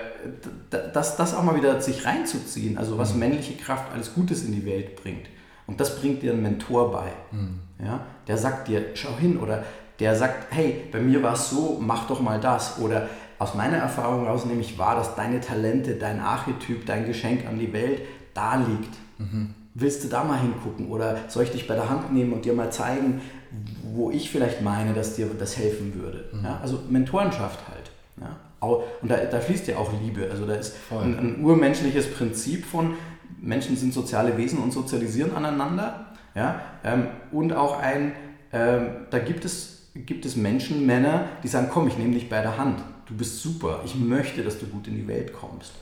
das, 0.70 1.18
das 1.18 1.34
auch 1.34 1.44
mal 1.44 1.56
wieder 1.56 1.82
sich 1.82 2.06
reinzuziehen, 2.06 2.78
also 2.78 2.98
was 2.98 3.14
mhm. 3.14 3.22
männliche 3.22 3.56
Kraft 3.56 3.92
alles 3.94 4.14
Gutes 4.14 4.44
in 4.44 4.52
die 4.52 4.66
Welt 4.66 4.96
bringt. 4.96 5.28
Und 5.68 5.80
das 5.80 6.00
bringt 6.00 6.22
dir 6.22 6.34
ein 6.34 6.42
Mentor 6.42 6.92
bei. 6.92 7.12
Mhm. 7.32 7.60
Ja? 7.84 8.02
Der 8.28 8.38
sagt 8.38 8.68
dir, 8.68 8.86
schau 8.94 9.18
hin 9.18 9.38
oder 9.38 9.64
der 10.00 10.16
sagt, 10.16 10.54
hey, 10.54 10.84
bei 10.92 11.00
mir 11.00 11.24
war 11.24 11.34
es 11.34 11.50
so, 11.50 11.80
mach 11.82 12.08
doch 12.08 12.22
mal 12.22 12.40
das. 12.40 12.80
Oder 12.80 13.08
aus 13.40 13.56
meiner 13.56 13.78
Erfahrung 13.78 14.26
heraus 14.26 14.46
nämlich 14.46 14.78
war, 14.78 14.96
dass 14.96 15.16
deine 15.16 15.40
Talente, 15.42 15.96
dein 15.96 16.20
Archetyp, 16.20 16.86
dein 16.86 17.06
Geschenk 17.06 17.48
an 17.48 17.58
die 17.58 17.74
Welt 17.74 18.02
da 18.34 18.56
liegt. 18.56 18.94
Willst 19.78 20.04
du 20.04 20.08
da 20.08 20.24
mal 20.24 20.40
hingucken 20.40 20.88
oder 20.88 21.18
soll 21.28 21.44
ich 21.44 21.52
dich 21.52 21.68
bei 21.68 21.76
der 21.76 21.90
Hand 21.90 22.14
nehmen 22.14 22.34
und 22.34 22.46
dir 22.46 22.54
mal 22.54 22.72
zeigen, 22.72 23.22
wo 23.94 24.10
ich 24.10 24.30
vielleicht 24.30 24.62
meine, 24.62 24.94
dass 24.94 25.16
dir 25.16 25.30
das 25.38 25.58
helfen 25.58 25.94
würde. 25.96 26.26
Mhm. 26.32 26.44
Ja, 26.44 26.60
also 26.62 26.80
Mentorenschaft 26.90 27.60
halt. 27.68 27.92
Ja. 28.20 28.38
Und 28.68 29.12
da, 29.12 29.18
da 29.18 29.40
fließt 29.40 29.68
ja 29.68 29.78
auch 29.78 29.92
Liebe. 30.02 30.28
Also 30.32 30.46
da 30.46 30.56
ist 30.56 30.76
ein, 30.90 31.20
ein, 31.20 31.44
urmenschliches 31.44 32.12
Prinzip 32.12 32.66
von 32.66 32.96
Menschen 33.40 33.78
sind 33.78 33.94
soziale 33.94 34.38
Wesen 34.38 34.60
und 34.60 34.74
sozialisieren 34.74 35.36
aneinander. 35.36 36.08
Ja. 36.34 36.62
Ähm, 36.84 37.08
und 37.32 37.54
auch 37.54 37.80
ein, 37.80 38.14
ähm, 38.52 38.88
da 39.12 39.20
gibt 39.20 39.46
es, 39.46 39.90
gibt 39.94 40.26
es 40.26 40.36
Menschen, 40.36 40.86
Männer, 40.86 41.26
die 41.44 41.48
sagen, 41.48 41.68
komm, 41.72 41.88
ich 41.88 41.98
nehme 41.98 42.14
dich 42.14 42.30
bei 42.30 42.42
der 42.42 42.58
Hand. 42.58 42.80
Du 43.06 43.16
bist 43.16 43.42
super. 43.42 43.82
Ich 43.86 43.96
möchte, 43.96 44.44
dass 44.44 44.58
du 44.58 44.66
gut 44.66 44.88
in 44.88 44.96
die 44.96 45.08
Welt 45.08 45.32
kommst. 45.32 45.74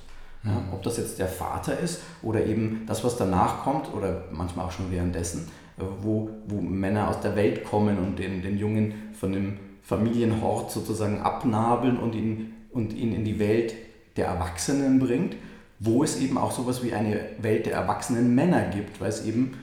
Ja, 0.45 0.61
ob 0.73 0.83
das 0.83 0.97
jetzt 0.97 1.19
der 1.19 1.29
Vater 1.29 1.79
ist 1.79 2.01
oder 2.21 2.45
eben 2.45 2.83
das, 2.85 3.03
was 3.03 3.15
danach 3.15 3.63
kommt 3.63 3.93
oder 3.93 4.25
manchmal 4.31 4.65
auch 4.65 4.71
schon 4.71 4.91
währenddessen, 4.91 5.47
äh, 5.77 5.83
wo, 6.01 6.29
wo 6.47 6.59
Männer 6.59 7.07
aus 7.07 7.21
der 7.21 7.35
Welt 7.35 7.63
kommen 7.63 7.97
und 7.97 8.19
den, 8.19 8.41
den 8.41 8.57
Jungen 8.57 8.93
von 9.17 9.31
dem 9.31 9.57
Familienhort 9.83 10.71
sozusagen 10.71 11.21
abnabeln 11.21 11.97
und 11.97 12.13
ihn, 12.15 12.53
und 12.71 12.93
ihn 12.93 13.13
in 13.13 13.23
die 13.23 13.39
Welt 13.39 13.73
der 14.17 14.27
Erwachsenen 14.27 14.99
bringt, 14.99 15.35
wo 15.79 16.03
es 16.03 16.19
eben 16.19 16.37
auch 16.37 16.51
sowas 16.51 16.83
wie 16.83 16.93
eine 16.93 17.19
Welt 17.39 17.65
der 17.65 17.73
erwachsenen 17.73 18.35
Männer 18.35 18.63
gibt, 18.69 18.99
weil 19.01 19.09
es 19.09 19.25
eben, 19.25 19.57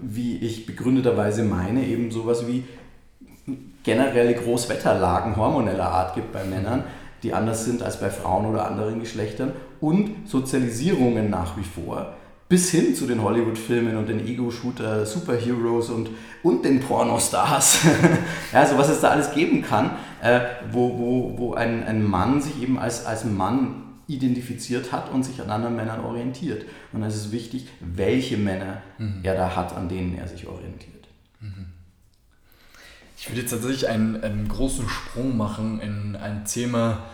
wie 0.00 0.38
ich 0.38 0.66
begründeterweise 0.66 1.44
meine, 1.44 1.84
eben 1.86 2.10
sowas 2.10 2.46
wie 2.46 2.64
generelle 3.82 4.34
Großwetterlagen 4.34 5.36
hormoneller 5.36 5.88
Art 5.88 6.14
gibt 6.14 6.32
bei 6.32 6.44
Männern, 6.44 6.84
die 7.22 7.34
anders 7.34 7.64
sind 7.64 7.82
als 7.82 8.00
bei 8.00 8.10
Frauen 8.10 8.46
oder 8.46 8.66
anderen 8.66 9.00
Geschlechtern 9.00 9.52
und 9.80 10.28
Sozialisierungen 10.28 11.30
nach 11.30 11.56
wie 11.56 11.64
vor 11.64 12.14
bis 12.52 12.70
hin 12.70 12.94
zu 12.94 13.06
den 13.06 13.22
Hollywood-Filmen 13.22 13.96
und 13.96 14.10
den 14.10 14.26
Ego-Shooter, 14.26 15.06
Superheroes 15.06 15.88
und, 15.88 16.10
und 16.42 16.66
den 16.66 16.80
Pornostars. 16.80 17.78
ja, 18.52 18.60
also 18.60 18.76
was 18.76 18.90
es 18.90 19.00
da 19.00 19.08
alles 19.08 19.32
geben 19.32 19.62
kann, 19.62 19.92
äh, 20.22 20.40
wo, 20.70 20.98
wo, 20.98 21.38
wo 21.38 21.54
ein, 21.54 21.82
ein 21.82 22.04
Mann 22.04 22.42
sich 22.42 22.62
eben 22.62 22.78
als, 22.78 23.06
als 23.06 23.24
Mann 23.24 23.84
identifiziert 24.06 24.92
hat 24.92 25.10
und 25.10 25.22
sich 25.22 25.40
an 25.40 25.48
anderen 25.48 25.76
Männern 25.76 26.04
orientiert. 26.04 26.66
Und 26.92 27.02
es 27.02 27.16
ist 27.16 27.32
wichtig, 27.32 27.68
welche 27.80 28.36
Männer 28.36 28.82
mhm. 28.98 29.20
er 29.22 29.34
da 29.34 29.56
hat, 29.56 29.74
an 29.74 29.88
denen 29.88 30.18
er 30.18 30.28
sich 30.28 30.46
orientiert. 30.46 30.91
Ich 33.22 33.28
würde 33.28 33.42
jetzt 33.42 33.52
tatsächlich 33.52 33.86
einen, 33.86 34.20
einen 34.20 34.48
großen 34.48 34.88
Sprung 34.88 35.36
machen 35.36 35.78
in 35.78 36.16
ein 36.16 36.44
Thema, 36.44 37.04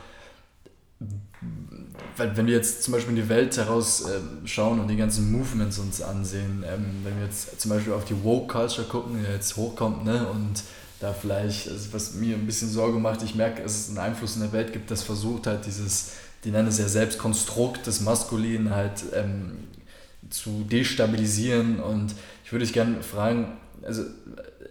weil 2.16 2.34
wenn 2.34 2.46
wir 2.46 2.54
jetzt 2.54 2.82
zum 2.82 2.94
Beispiel 2.94 3.10
in 3.14 3.22
die 3.22 3.28
Welt 3.28 3.54
heraus 3.58 4.08
äh, 4.08 4.46
schauen 4.46 4.80
und 4.80 4.88
die 4.88 4.96
ganzen 4.96 5.30
Movements 5.30 5.78
uns 5.78 6.00
ansehen, 6.00 6.64
ähm, 6.66 7.02
wenn 7.04 7.18
wir 7.18 7.26
jetzt 7.26 7.60
zum 7.60 7.72
Beispiel 7.72 7.92
auf 7.92 8.06
die 8.06 8.24
Woke 8.24 8.50
Culture 8.50 8.88
gucken, 8.88 9.18
die 9.18 9.30
jetzt 9.30 9.54
hochkommt, 9.58 10.06
ne, 10.06 10.26
und 10.28 10.62
da 10.98 11.12
vielleicht, 11.12 11.68
also 11.68 11.92
was 11.92 12.14
mir 12.14 12.36
ein 12.36 12.46
bisschen 12.46 12.70
Sorge 12.70 12.98
macht, 12.98 13.22
ich 13.22 13.34
merke, 13.34 13.62
dass 13.62 13.78
es 13.78 13.88
einen 13.90 13.98
Einfluss 13.98 14.34
in 14.36 14.40
der 14.40 14.52
Welt 14.52 14.72
gibt, 14.72 14.90
das 14.90 15.02
versucht 15.02 15.46
halt 15.46 15.66
dieses, 15.66 16.12
die 16.42 16.50
nennen 16.50 16.68
es 16.68 16.78
ja 16.78 16.88
selbst 16.88 17.18
Konstrukt 17.18 17.86
des 17.86 18.00
Maskulinen 18.00 18.74
halt 18.74 19.04
ähm, 19.14 19.58
zu 20.30 20.64
destabilisieren 20.70 21.80
und 21.80 22.14
ich 22.46 22.50
würde 22.50 22.64
dich 22.64 22.72
gerne 22.72 23.02
fragen, 23.02 23.58
also 23.82 24.04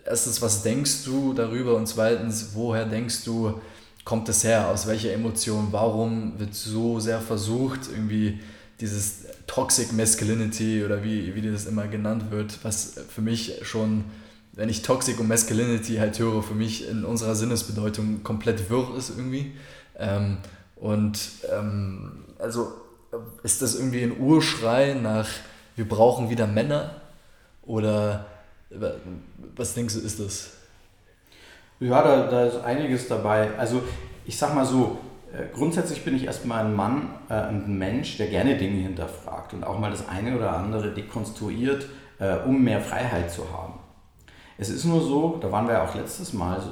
erstens, 0.07 0.41
was 0.41 0.63
denkst 0.63 1.03
du 1.05 1.33
darüber 1.33 1.75
und 1.75 1.87
zweitens, 1.87 2.49
woher 2.53 2.85
denkst 2.85 3.23
du, 3.25 3.59
kommt 4.03 4.29
es 4.29 4.43
her? 4.43 4.69
Aus 4.69 4.87
welcher 4.87 5.13
Emotion? 5.13 5.67
Warum 5.71 6.39
wird 6.39 6.55
so 6.55 6.99
sehr 6.99 7.19
versucht, 7.19 7.81
irgendwie 7.91 8.39
dieses 8.79 9.25
Toxic 9.47 9.91
Masculinity 9.91 10.83
oder 10.83 11.03
wie, 11.03 11.35
wie 11.35 11.41
das 11.41 11.65
immer 11.65 11.87
genannt 11.87 12.31
wird, 12.31 12.59
was 12.63 12.95
für 13.09 13.21
mich 13.21 13.59
schon, 13.63 14.05
wenn 14.53 14.69
ich 14.69 14.81
Toxic 14.81 15.19
und 15.19 15.27
Masculinity 15.27 15.95
halt 15.95 16.19
höre, 16.19 16.41
für 16.41 16.53
mich 16.53 16.87
in 16.87 17.03
unserer 17.03 17.35
Sinnesbedeutung 17.35 18.23
komplett 18.23 18.69
wirr 18.69 18.95
ist 18.97 19.09
irgendwie. 19.09 19.53
Ähm, 19.97 20.37
und 20.75 21.19
ähm, 21.51 22.23
also 22.39 22.71
ist 23.43 23.61
das 23.61 23.75
irgendwie 23.75 24.03
ein 24.03 24.19
Urschrei 24.19 24.93
nach, 24.93 25.27
wir 25.75 25.87
brauchen 25.87 26.29
wieder 26.29 26.47
Männer? 26.47 27.01
Oder 27.63 28.25
Was 28.69 29.73
denkst 29.73 29.93
du, 29.95 29.99
ist 30.01 30.19
das? 30.19 30.53
Ja, 31.79 32.01
da, 32.01 32.27
da 32.27 32.45
ist 32.45 32.57
einiges 32.57 33.07
dabei. 33.07 33.49
Also 33.57 33.83
ich 34.25 34.37
sag 34.37 34.53
mal 34.55 34.65
so, 34.65 34.97
äh, 35.31 35.45
grundsätzlich 35.53 36.03
bin 36.03 36.15
ich 36.15 36.25
erstmal 36.25 36.65
ein 36.65 36.75
Mann, 36.75 37.09
äh, 37.29 37.33
ein 37.33 37.77
Mensch, 37.77 38.17
der 38.17 38.27
gerne 38.27 38.57
Dinge 38.57 38.81
hinterfragt 38.81 39.53
und 39.53 39.63
auch 39.63 39.79
mal 39.79 39.91
das 39.91 40.07
eine 40.07 40.35
oder 40.35 40.57
andere 40.57 40.93
dekonstruiert, 40.93 41.87
äh, 42.19 42.37
um 42.45 42.63
mehr 42.63 42.81
Freiheit 42.81 43.31
zu 43.31 43.43
haben. 43.51 43.73
Es 44.57 44.69
ist 44.69 44.85
nur 44.85 45.01
so, 45.01 45.37
da 45.39 45.51
waren 45.51 45.67
wir 45.67 45.75
ja 45.75 45.85
auch 45.85 45.93
letztes 45.93 46.33
Mal, 46.33 46.59
so, 46.59 46.71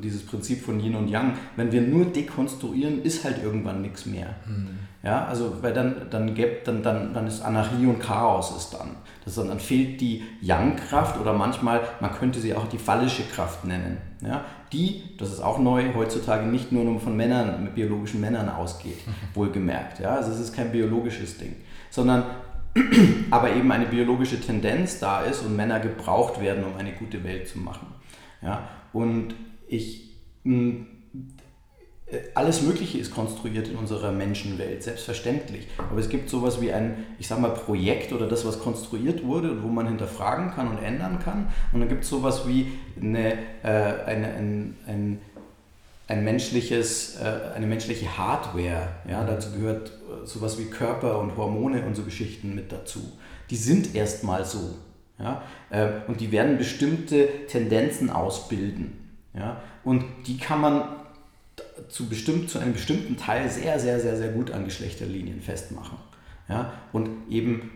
dieses 0.00 0.24
Prinzip 0.24 0.62
von 0.62 0.80
Yin 0.80 0.96
und 0.96 1.08
Yang, 1.08 1.34
wenn 1.56 1.72
wir 1.72 1.80
nur 1.80 2.06
dekonstruieren, 2.06 3.02
ist 3.02 3.24
halt 3.24 3.42
irgendwann 3.42 3.82
nichts 3.82 4.06
mehr. 4.06 4.34
Mhm. 4.46 4.78
Ja, 5.02 5.24
also 5.24 5.56
weil 5.62 5.72
dann, 5.72 6.06
dann, 6.10 6.32
gibt, 6.34 6.68
dann, 6.68 6.82
dann, 6.82 7.12
dann 7.12 7.26
ist 7.26 7.42
Anarchie 7.42 7.86
und 7.86 7.98
Chaos 7.98 8.56
ist 8.56 8.70
dann. 8.74 8.96
Das, 9.24 9.34
dann 9.34 9.58
fehlt 9.58 10.00
die 10.00 10.22
Yang-Kraft 10.40 11.20
oder 11.20 11.32
manchmal, 11.32 11.80
man 12.00 12.12
könnte 12.12 12.38
sie 12.38 12.54
auch 12.54 12.68
die 12.68 12.78
phallische 12.78 13.24
Kraft 13.24 13.64
nennen. 13.64 13.98
Ja, 14.20 14.44
die, 14.72 15.02
das 15.18 15.32
ist 15.32 15.40
auch 15.40 15.58
neu, 15.58 15.92
heutzutage 15.94 16.46
nicht 16.46 16.70
nur 16.70 17.00
von 17.00 17.16
Männern, 17.16 17.64
mit 17.64 17.74
biologischen 17.74 18.20
Männern 18.20 18.48
ausgeht, 18.48 18.98
wohlgemerkt. 19.34 19.98
Ja, 19.98 20.14
also 20.14 20.30
es 20.30 20.38
ist 20.38 20.54
kein 20.54 20.70
biologisches 20.70 21.36
Ding, 21.36 21.56
sondern 21.90 22.24
aber 23.30 23.50
eben 23.50 23.70
eine 23.72 23.86
biologische 23.86 24.40
Tendenz 24.40 25.00
da 25.00 25.22
ist 25.22 25.44
und 25.44 25.56
Männer 25.56 25.80
gebraucht 25.80 26.40
werden, 26.40 26.64
um 26.64 26.76
eine 26.76 26.92
gute 26.92 27.24
Welt 27.24 27.48
zu 27.48 27.58
machen. 27.58 27.88
Ja, 28.40 28.68
und 28.92 29.34
ich, 29.72 30.10
hm, 30.44 30.86
alles 32.34 32.60
Mögliche 32.60 32.98
ist 32.98 33.14
konstruiert 33.14 33.68
in 33.68 33.76
unserer 33.76 34.12
Menschenwelt, 34.12 34.82
selbstverständlich. 34.82 35.66
Aber 35.78 35.98
es 35.98 36.10
gibt 36.10 36.28
sowas 36.28 36.60
wie 36.60 36.70
ein, 36.70 37.06
ich 37.18 37.26
sag 37.26 37.40
mal, 37.40 37.50
Projekt 37.50 38.12
oder 38.12 38.28
das, 38.28 38.44
was 38.44 38.60
konstruiert 38.60 39.24
wurde 39.24 39.50
und 39.50 39.62
wo 39.62 39.68
man 39.68 39.86
hinterfragen 39.88 40.50
kann 40.50 40.68
und 40.68 40.82
ändern 40.82 41.20
kann. 41.20 41.48
Und 41.72 41.80
dann 41.80 41.88
gibt 41.88 42.04
es 42.04 42.10
sowas 42.10 42.46
wie 42.46 42.72
eine, 43.00 43.32
äh, 43.62 44.04
eine, 44.04 44.26
ein, 44.34 44.76
ein, 44.86 45.18
ein 46.06 46.22
menschliches, 46.22 47.18
äh, 47.18 47.54
eine 47.54 47.66
menschliche 47.66 48.18
Hardware. 48.18 48.88
Ja? 49.08 49.24
Dazu 49.24 49.52
gehört 49.52 49.88
äh, 49.88 50.26
sowas 50.26 50.58
wie 50.58 50.64
Körper 50.64 51.18
und 51.18 51.38
Hormone 51.38 51.82
und 51.86 51.96
so 51.96 52.02
Geschichten 52.02 52.54
mit 52.54 52.72
dazu. 52.72 53.00
Die 53.48 53.56
sind 53.56 53.94
erstmal 53.94 54.44
so. 54.44 54.74
Ja? 55.18 55.40
Äh, 55.70 55.88
und 56.08 56.20
die 56.20 56.30
werden 56.30 56.58
bestimmte 56.58 57.46
Tendenzen 57.48 58.10
ausbilden. 58.10 59.01
Ja? 59.34 59.60
Und 59.84 60.04
die 60.26 60.38
kann 60.38 60.60
man 60.60 60.84
zu, 61.88 62.08
bestimmt, 62.08 62.50
zu 62.50 62.58
einem 62.58 62.72
bestimmten 62.72 63.16
Teil 63.16 63.48
sehr, 63.48 63.78
sehr, 63.78 64.00
sehr, 64.00 64.16
sehr 64.16 64.28
gut 64.28 64.50
an 64.50 64.64
Geschlechterlinien 64.64 65.40
festmachen. 65.40 65.98
Ja? 66.48 66.72
Und 66.92 67.08
eben 67.28 67.70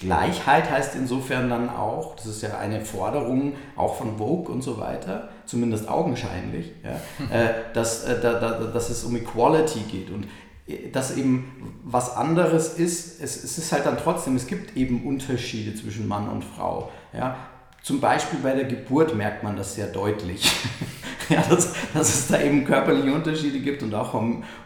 Gleichheit 0.00 0.70
heißt 0.70 0.94
insofern 0.96 1.50
dann 1.50 1.68
auch, 1.68 2.16
das 2.16 2.26
ist 2.26 2.42
ja 2.42 2.56
eine 2.58 2.80
Forderung 2.80 3.52
auch 3.76 3.96
von 3.96 4.16
Vogue 4.16 4.52
und 4.52 4.62
so 4.62 4.78
weiter, 4.78 5.28
zumindest 5.44 5.88
augenscheinlich, 5.88 6.72
ja, 6.82 7.36
äh, 7.36 7.52
dass, 7.74 8.04
äh, 8.04 8.18
da, 8.18 8.40
da, 8.40 8.52
dass 8.64 8.88
es 8.88 9.04
um 9.04 9.14
Equality 9.14 9.80
geht 9.80 10.10
und 10.10 10.26
äh, 10.66 10.88
dass 10.90 11.16
eben 11.18 11.78
was 11.84 12.16
anderes 12.16 12.74
ist, 12.78 13.20
es, 13.20 13.44
es 13.44 13.58
ist 13.58 13.72
halt 13.72 13.84
dann 13.84 13.98
trotzdem, 13.98 14.36
es 14.36 14.46
gibt 14.46 14.74
eben 14.74 15.06
Unterschiede 15.06 15.74
zwischen 15.74 16.08
Mann 16.08 16.30
und 16.30 16.44
Frau. 16.44 16.90
Ja. 17.12 17.36
Zum 17.82 18.00
Beispiel 18.00 18.38
bei 18.40 18.52
der 18.52 18.64
Geburt 18.64 19.14
merkt 19.14 19.42
man 19.42 19.56
das 19.56 19.74
sehr 19.74 19.86
deutlich. 19.86 20.50
ja, 21.28 21.42
dass, 21.48 21.72
dass 21.94 22.14
es 22.14 22.28
da 22.28 22.40
eben 22.40 22.64
körperliche 22.64 23.12
Unterschiede 23.12 23.60
gibt 23.60 23.82
und 23.82 23.94
auch 23.94 24.12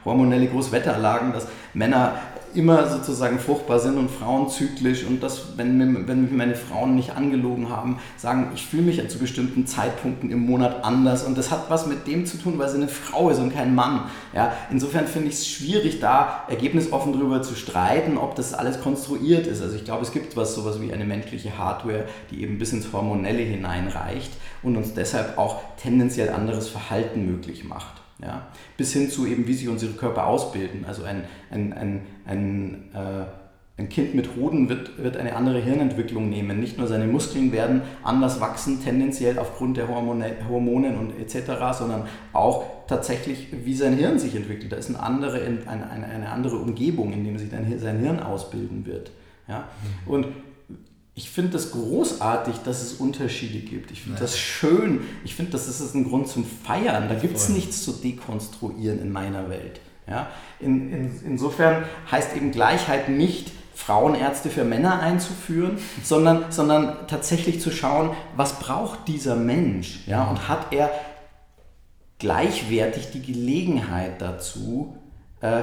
hormonelle 0.05 0.49
Großwetterlagen, 0.49 1.33
dass 1.33 1.47
Männer 1.75 2.19
immer 2.55 2.89
sozusagen 2.89 3.39
fruchtbar 3.39 3.79
sind 3.79 3.99
und 3.99 4.11
Frauen 4.11 4.49
zyklisch 4.49 5.05
und 5.05 5.23
dass, 5.23 5.57
wenn, 5.57 6.07
wenn 6.07 6.23
mich 6.23 6.31
meine 6.31 6.55
Frauen 6.55 6.95
nicht 6.95 7.17
angelogen 7.17 7.69
haben, 7.69 7.99
sagen, 8.17 8.51
ich 8.55 8.67
fühle 8.67 8.83
mich 8.83 8.97
ja 8.97 9.09
zu 9.09 9.19
bestimmten 9.19 9.67
Zeitpunkten 9.67 10.31
im 10.31 10.47
Monat 10.47 10.85
anders 10.85 11.25
und 11.25 11.37
das 11.37 11.51
hat 11.51 11.71
was 11.71 11.87
mit 11.87 12.07
dem 12.07 12.27
zu 12.27 12.39
tun, 12.39 12.59
weil 12.59 12.69
sie 12.69 12.77
eine 12.77 12.89
Frau 12.89 13.31
ist 13.31 13.39
und 13.39 13.53
kein 13.55 13.75
Mann. 13.75 14.05
Ja, 14.33 14.53
insofern 14.71 15.07
finde 15.07 15.29
ich 15.29 15.35
es 15.35 15.49
schwierig, 15.49 16.01
da 16.01 16.45
ergebnisoffen 16.49 17.13
darüber 17.13 17.43
zu 17.43 17.55
streiten, 17.55 18.19
ob 18.19 18.35
das 18.35 18.55
alles 18.55 18.81
konstruiert 18.81 19.47
ist. 19.47 19.63
Also 19.63 19.77
ich 19.77 19.85
glaube, 19.85 20.03
es 20.03 20.13
gibt 20.13 20.37
was, 20.37 20.55
sowas 20.55 20.81
wie 20.81 20.93
eine 20.93 21.05
menschliche 21.05 21.59
Hardware, 21.59 22.07
die 22.31 22.43
eben 22.43 22.59
bis 22.59 22.73
ins 22.73 22.93
Hormonelle 22.93 23.43
hineinreicht 23.43 24.33
und 24.63 24.77
uns 24.77 24.95
deshalb 24.95 25.39
auch 25.39 25.61
tendenziell 25.77 26.31
anderes 26.31 26.69
Verhalten 26.69 27.27
möglich 27.27 27.65
macht. 27.65 28.04
Ja? 28.21 28.47
Bis 28.77 28.93
hin 28.93 29.11
zu 29.11 29.27
eben, 29.27 29.47
wie 29.47 29.55
sich 29.55 29.69
unsere 29.69 29.93
Körper 29.93 30.27
ausbilden. 30.27 30.85
Also 30.87 31.05
ein, 31.05 31.25
ein, 31.51 31.73
ein, 31.73 32.01
ein, 32.27 32.91
äh, 32.95 33.27
ein 33.77 33.89
Kind 33.89 34.15
mit 34.15 34.37
Hoden 34.37 34.69
wird, 34.69 35.03
wird 35.03 35.17
eine 35.17 35.35
andere 35.35 35.61
Hirnentwicklung 35.61 36.29
nehmen. 36.31 36.61
Nicht 36.61 36.79
nur 36.79 36.87
seine 36.87 37.07
Muskeln 37.07 37.51
werden 37.51 37.83
anders 38.05 38.41
wachsen, 38.41 38.83
tendenziell 38.83 39.39
aufgrund 39.39 39.77
der 39.77 39.89
Hormone, 39.89 40.37
Hormonen 40.49 40.97
und 40.97 41.19
etc., 41.19 41.77
sondern 41.77 42.05
auch 42.33 42.87
tatsächlich, 42.87 43.49
wie 43.65 43.75
sein 43.75 43.95
Hirn 43.95 44.19
sich 44.19 44.37
entwickelt. 44.37 44.71
Da 44.71 44.77
ist 44.77 44.91
eine 44.91 45.01
andere, 45.01 45.41
eine, 45.67 45.91
eine, 45.91 46.31
andere 46.31 46.57
Umgebung, 46.57 47.13
in 47.13 47.25
der 47.25 47.39
sich 47.39 47.51
dann 47.51 47.79
sein 47.79 47.99
Hirn 47.99 48.21
ausbilden 48.21 48.87
wird. 48.87 49.11
Ja? 49.49 49.65
Mhm. 50.07 50.13
Und 50.13 50.27
ich 51.17 51.31
finde 51.31 51.53
das 51.53 51.71
großartig, 51.71 52.57
dass 52.65 52.83
es 52.83 52.95
Unterschiede 52.95 53.61
gibt. 53.61 53.93
Ich 53.93 54.03
finde 54.03 54.19
ja. 54.19 54.23
das 54.23 54.37
schön. 54.37 55.03
Ich 55.25 55.37
finde, 55.37 55.53
das 55.53 55.69
ist 55.69 55.95
ein 55.95 56.09
Grund 56.09 56.27
zum 56.27 56.45
Feiern. 56.45 57.09
Da 57.09 57.15
gibt 57.15 57.37
es 57.37 57.49
nichts 57.49 57.85
zu 57.85 57.93
dekonstruieren 57.93 59.01
in 59.01 59.13
meiner 59.13 59.49
Welt. 59.49 59.81
Ja? 60.09 60.29
In, 60.59 60.93
in, 60.93 61.21
insofern 61.25 61.85
heißt 62.11 62.37
eben 62.37 62.51
Gleichheit 62.51 63.09
nicht, 63.09 63.53
Frauenärzte 63.77 64.51
für 64.51 64.65
Männer 64.65 65.01
einzuführen, 65.01 65.79
sondern, 66.03 66.51
sondern 66.51 67.07
tatsächlich 67.07 67.61
zu 67.61 67.71
schauen, 67.71 68.11
was 68.35 68.59
braucht 68.59 69.07
dieser 69.07 69.37
Mensch? 69.37 70.01
Ja? 70.07 70.25
Und 70.25 70.49
hat 70.49 70.73
er 70.73 70.91
gleichwertig 72.19 73.13
die 73.13 73.23
Gelegenheit 73.23 74.21
dazu, 74.21 74.97
äh, 75.41 75.63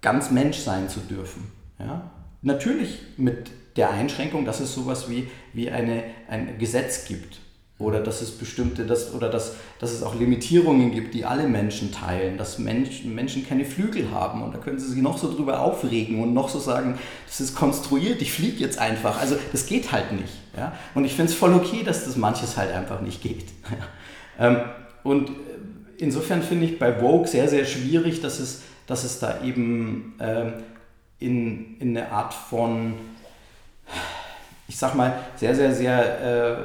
ganz 0.00 0.30
Mensch 0.30 0.58
sein 0.58 0.88
zu 0.88 1.00
dürfen? 1.00 1.50
Ja? 1.80 2.10
Natürlich 2.42 3.00
mit 3.16 3.50
der 3.76 3.90
Einschränkung, 3.90 4.44
dass 4.44 4.60
es 4.60 4.74
sowas 4.74 5.08
wie, 5.10 5.28
wie 5.52 5.70
eine, 5.70 6.04
ein 6.28 6.58
Gesetz 6.58 7.06
gibt. 7.06 7.40
Oder 7.78 8.00
dass 8.00 8.22
es 8.22 8.30
bestimmte, 8.30 8.86
dass, 8.86 9.12
oder 9.12 9.28
dass, 9.28 9.56
dass 9.78 9.92
es 9.92 10.02
auch 10.02 10.14
Limitierungen 10.14 10.92
gibt, 10.92 11.12
die 11.12 11.26
alle 11.26 11.46
Menschen 11.46 11.92
teilen, 11.92 12.38
dass 12.38 12.58
Menschen, 12.58 13.14
Menschen 13.14 13.46
keine 13.46 13.66
Flügel 13.66 14.10
haben 14.12 14.42
und 14.42 14.54
da 14.54 14.58
können 14.58 14.78
sie 14.78 14.88
sich 14.88 15.02
noch 15.02 15.18
so 15.18 15.30
drüber 15.30 15.60
aufregen 15.60 16.22
und 16.22 16.32
noch 16.32 16.48
so 16.48 16.58
sagen, 16.58 16.98
das 17.26 17.40
ist 17.42 17.54
konstruiert, 17.54 18.22
ich 18.22 18.32
fliege 18.32 18.56
jetzt 18.60 18.78
einfach. 18.78 19.20
Also 19.20 19.36
das 19.52 19.66
geht 19.66 19.92
halt 19.92 20.12
nicht. 20.12 20.32
Ja? 20.56 20.72
Und 20.94 21.04
ich 21.04 21.12
finde 21.12 21.30
es 21.30 21.36
voll 21.36 21.52
okay, 21.52 21.82
dass 21.84 22.06
das 22.06 22.16
manches 22.16 22.56
halt 22.56 22.72
einfach 22.72 23.02
nicht 23.02 23.22
geht. 23.22 23.44
ähm, 24.38 24.56
und 25.02 25.30
insofern 25.98 26.42
finde 26.42 26.64
ich 26.64 26.78
bei 26.78 26.94
Vogue 26.94 27.26
sehr, 27.26 27.48
sehr 27.48 27.66
schwierig, 27.66 28.22
dass 28.22 28.40
es, 28.40 28.62
dass 28.86 29.04
es 29.04 29.18
da 29.18 29.42
eben 29.44 30.14
ähm, 30.18 30.54
in, 31.18 31.76
in 31.78 31.96
eine 31.96 32.10
Art 32.10 32.32
von 32.32 32.94
ich 34.68 34.76
sag 34.76 34.94
mal, 34.94 35.12
sehr, 35.36 35.54
sehr, 35.54 35.72
sehr 35.72 36.20
äh, 36.20 36.56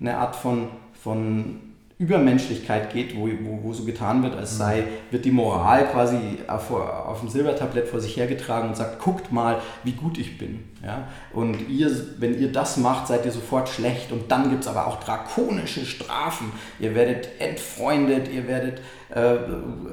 eine 0.00 0.16
Art 0.16 0.36
von, 0.36 0.68
von 0.92 1.69
Übermenschlichkeit 2.00 2.94
geht, 2.94 3.14
wo, 3.14 3.28
wo, 3.28 3.62
wo 3.62 3.72
so 3.74 3.84
getan 3.84 4.22
wird, 4.22 4.34
als 4.34 4.56
sei, 4.56 4.84
wird 5.10 5.26
die 5.26 5.30
Moral 5.30 5.86
quasi 5.86 6.16
auf, 6.46 6.70
auf 6.70 7.20
dem 7.20 7.28
Silbertablett 7.28 7.88
vor 7.88 8.00
sich 8.00 8.16
hergetragen 8.16 8.70
und 8.70 8.74
sagt, 8.74 9.00
guckt 9.00 9.30
mal, 9.32 9.60
wie 9.84 9.92
gut 9.92 10.16
ich 10.16 10.38
bin. 10.38 10.60
Ja? 10.82 11.08
Und 11.34 11.68
ihr, 11.68 11.90
wenn 12.16 12.40
ihr 12.40 12.50
das 12.50 12.78
macht, 12.78 13.08
seid 13.08 13.26
ihr 13.26 13.32
sofort 13.32 13.68
schlecht. 13.68 14.12
Und 14.12 14.32
dann 14.32 14.48
gibt 14.48 14.62
es 14.62 14.68
aber 14.68 14.86
auch 14.86 14.98
drakonische 15.04 15.84
Strafen. 15.84 16.52
Ihr 16.78 16.94
werdet 16.94 17.28
entfreundet, 17.38 18.32
ihr 18.32 18.48
werdet 18.48 18.80
äh, 19.10 19.36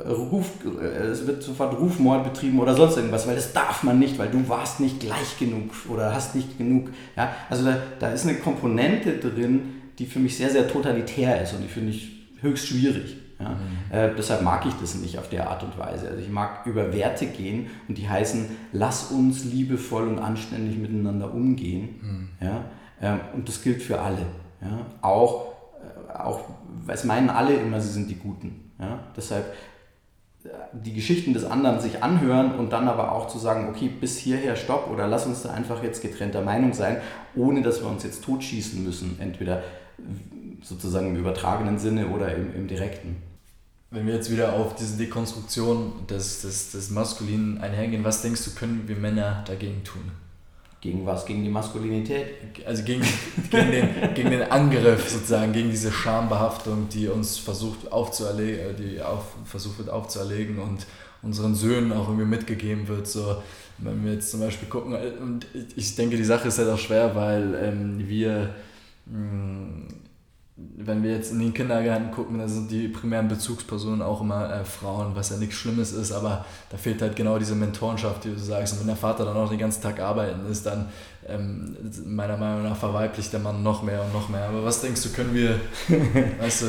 Ruf, 0.09 0.51
äh, 0.81 0.85
es 0.85 1.27
wird 1.27 1.43
sofort 1.43 1.77
Rufmord 1.77 2.23
betrieben 2.23 2.61
oder 2.61 2.73
sonst 2.73 2.95
irgendwas, 2.95 3.27
weil 3.27 3.35
das 3.35 3.51
darf 3.51 3.83
man 3.83 3.99
nicht, 3.99 4.17
weil 4.17 4.29
du 4.29 4.47
warst 4.47 4.79
nicht 4.79 5.01
gleich 5.01 5.37
genug 5.37 5.71
oder 5.89 6.15
hast 6.15 6.35
nicht 6.35 6.57
genug. 6.57 6.87
Ja? 7.17 7.33
Also 7.49 7.65
da, 7.65 7.75
da 7.99 8.11
ist 8.11 8.25
eine 8.25 8.35
Komponente 8.35 9.17
drin, 9.17 9.76
die 9.99 10.05
für 10.05 10.19
mich 10.19 10.37
sehr, 10.37 10.49
sehr 10.49 10.67
totalitär 10.67 11.41
ist 11.41 11.53
und 11.53 11.63
die 11.63 11.67
finde 11.67 11.91
ich 11.91 12.11
höchst 12.41 12.67
schwierig. 12.67 13.17
Ja? 13.39 13.49
Mhm. 13.49 13.91
Äh, 13.91 14.15
deshalb 14.15 14.41
mag 14.41 14.65
ich 14.65 14.73
das 14.75 14.95
nicht 14.95 15.17
auf 15.17 15.29
der 15.29 15.49
Art 15.49 15.63
und 15.63 15.77
Weise. 15.77 16.07
Also 16.07 16.19
ich 16.19 16.29
mag 16.29 16.65
über 16.65 16.93
Werte 16.93 17.27
gehen 17.27 17.67
und 17.87 17.97
die 17.97 18.07
heißen, 18.07 18.45
lass 18.71 19.11
uns 19.11 19.43
liebevoll 19.45 20.07
und 20.07 20.19
anständig 20.19 20.77
miteinander 20.77 21.33
umgehen. 21.33 22.29
Mhm. 22.39 22.45
Ja? 22.45 22.65
Ähm, 23.01 23.19
und 23.33 23.47
das 23.47 23.61
gilt 23.61 23.81
für 23.81 23.99
alle. 23.99 24.25
Ja? 24.61 24.85
Auch, 25.01 25.53
äh, 26.09 26.17
auch, 26.17 26.41
es 26.87 27.03
meinen 27.03 27.29
alle 27.29 27.53
immer, 27.53 27.79
sie 27.81 27.89
sind 27.89 28.09
die 28.09 28.15
Guten. 28.15 28.71
Ja? 28.79 28.99
Deshalb 29.15 29.53
äh, 30.43 30.49
die 30.73 30.93
Geschichten 30.93 31.33
des 31.33 31.45
anderen 31.45 31.79
sich 31.79 32.03
anhören 32.03 32.55
und 32.55 32.71
dann 32.71 32.87
aber 32.87 33.11
auch 33.11 33.27
zu 33.27 33.37
sagen, 33.37 33.69
okay, 33.69 33.89
bis 33.89 34.17
hierher 34.17 34.55
stopp 34.55 34.89
oder 34.91 35.07
lass 35.07 35.25
uns 35.25 35.43
da 35.43 35.51
einfach 35.51 35.83
jetzt 35.83 36.01
getrennter 36.01 36.41
Meinung 36.41 36.73
sein, 36.73 36.97
ohne 37.35 37.61
dass 37.61 37.81
wir 37.81 37.89
uns 37.89 38.03
jetzt 38.03 38.23
totschießen 38.23 38.83
müssen. 38.83 39.17
Entweder 39.19 39.61
sozusagen 40.63 41.07
im 41.07 41.15
übertragenen 41.17 41.79
Sinne 41.79 42.07
oder 42.07 42.33
im, 42.35 42.53
im 42.55 42.67
direkten. 42.67 43.17
Wenn 43.89 44.05
wir 44.05 44.15
jetzt 44.15 44.31
wieder 44.31 44.53
auf 44.53 44.75
diese 44.75 44.97
Dekonstruktion 44.97 46.07
des, 46.09 46.41
des, 46.41 46.71
des 46.71 46.89
Maskulinen 46.89 47.59
einhergehen, 47.59 48.03
was 48.03 48.21
denkst 48.21 48.43
du, 48.45 48.51
können 48.51 48.83
wir 48.87 48.97
Männer 48.97 49.43
dagegen 49.47 49.83
tun? 49.83 50.11
Gegen 50.81 51.05
was? 51.05 51.25
Gegen 51.25 51.43
die 51.43 51.49
Maskulinität? 51.49 52.27
Also 52.65 52.83
gegen, 52.83 53.03
gegen, 53.49 53.71
den, 53.71 54.13
gegen 54.13 54.29
den 54.29 54.43
Angriff 54.43 55.09
sozusagen, 55.09 55.53
gegen 55.53 55.71
diese 55.71 55.91
Schambehaftung, 55.91 56.89
die 56.89 57.07
uns 57.07 57.37
versucht 57.37 57.91
aufzuerlegen, 57.91 58.59
äh, 58.59 58.73
die 58.73 59.01
auf, 59.01 59.23
versucht 59.45 59.79
wird 59.79 59.89
aufzuerlegen 59.89 60.59
und 60.59 60.85
unseren 61.23 61.55
Söhnen 61.55 61.91
auch 61.93 62.07
irgendwie 62.09 62.27
mitgegeben 62.27 62.87
wird. 62.87 63.07
So, 63.07 63.41
wenn 63.79 64.05
wir 64.05 64.13
jetzt 64.13 64.31
zum 64.31 64.41
Beispiel 64.41 64.67
gucken, 64.67 64.93
äh, 64.93 65.13
und 65.21 65.47
ich 65.75 65.95
denke, 65.95 66.17
die 66.17 66.23
Sache 66.23 66.49
ist 66.49 66.59
halt 66.59 66.69
auch 66.69 66.77
schwer, 66.77 67.15
weil 67.15 67.55
ähm, 67.55 68.07
wir 68.07 68.53
wenn 70.57 71.03
wir 71.03 71.11
jetzt 71.11 71.31
in 71.31 71.39
den 71.39 71.53
Kindergarten 71.53 72.09
gucken, 72.09 72.39
da 72.39 72.47
sind 72.47 72.71
die 72.71 72.87
primären 72.87 73.27
Bezugspersonen 73.27 74.01
auch 74.01 74.21
immer 74.21 74.51
äh, 74.51 74.65
Frauen, 74.65 75.15
was 75.15 75.29
ja 75.29 75.37
nichts 75.37 75.55
Schlimmes 75.55 75.91
ist, 75.91 76.11
aber 76.11 76.45
da 76.71 76.77
fehlt 76.77 76.99
halt 77.01 77.15
genau 77.15 77.37
diese 77.37 77.53
Mentorenschaft, 77.53 78.23
die 78.23 78.29
du 78.29 78.39
sagst. 78.39 78.73
Und 78.73 78.79
wenn 78.79 78.87
der 78.87 78.95
Vater 78.95 79.25
dann 79.25 79.37
auch 79.37 79.49
den 79.49 79.59
ganzen 79.59 79.83
Tag 79.83 79.99
arbeiten 79.99 80.49
ist, 80.49 80.65
dann 80.65 80.89
ähm, 81.27 81.77
meiner 82.05 82.37
Meinung 82.37 82.63
nach 82.63 82.75
verweiblicht 82.75 83.31
der 83.33 83.39
Mann 83.39 83.61
noch 83.61 83.83
mehr 83.83 84.03
und 84.03 84.11
noch 84.13 84.29
mehr. 84.29 84.47
Aber 84.47 84.63
was 84.63 84.81
denkst 84.81 85.03
du, 85.03 85.09
können 85.09 85.35
wir, 85.35 85.59
weißt 86.41 86.63
du? 86.63 86.65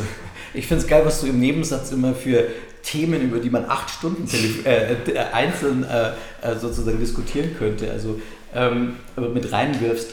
Ich 0.53 0.66
finde 0.66 0.83
es 0.83 0.88
geil, 0.88 1.03
was 1.07 1.22
du 1.22 1.27
im 1.29 1.40
Nebensatz 1.40 1.90
immer 1.90 2.14
für 2.14 2.46
Themen, 2.83 3.22
über 3.22 3.38
die 3.38 3.51
man 3.51 3.64
acht 3.66 3.88
Stunden 3.88 4.29
äh, 4.64 4.92
äh, 4.92 5.18
einzeln 5.33 5.85
äh, 5.85 6.11
äh, 6.42 6.57
sozusagen 6.59 6.98
diskutieren 6.98 7.57
könnte, 7.59 7.90
also 7.90 8.20
ähm, 8.55 8.96
mit 9.16 9.51
reinwirfst. 9.51 10.12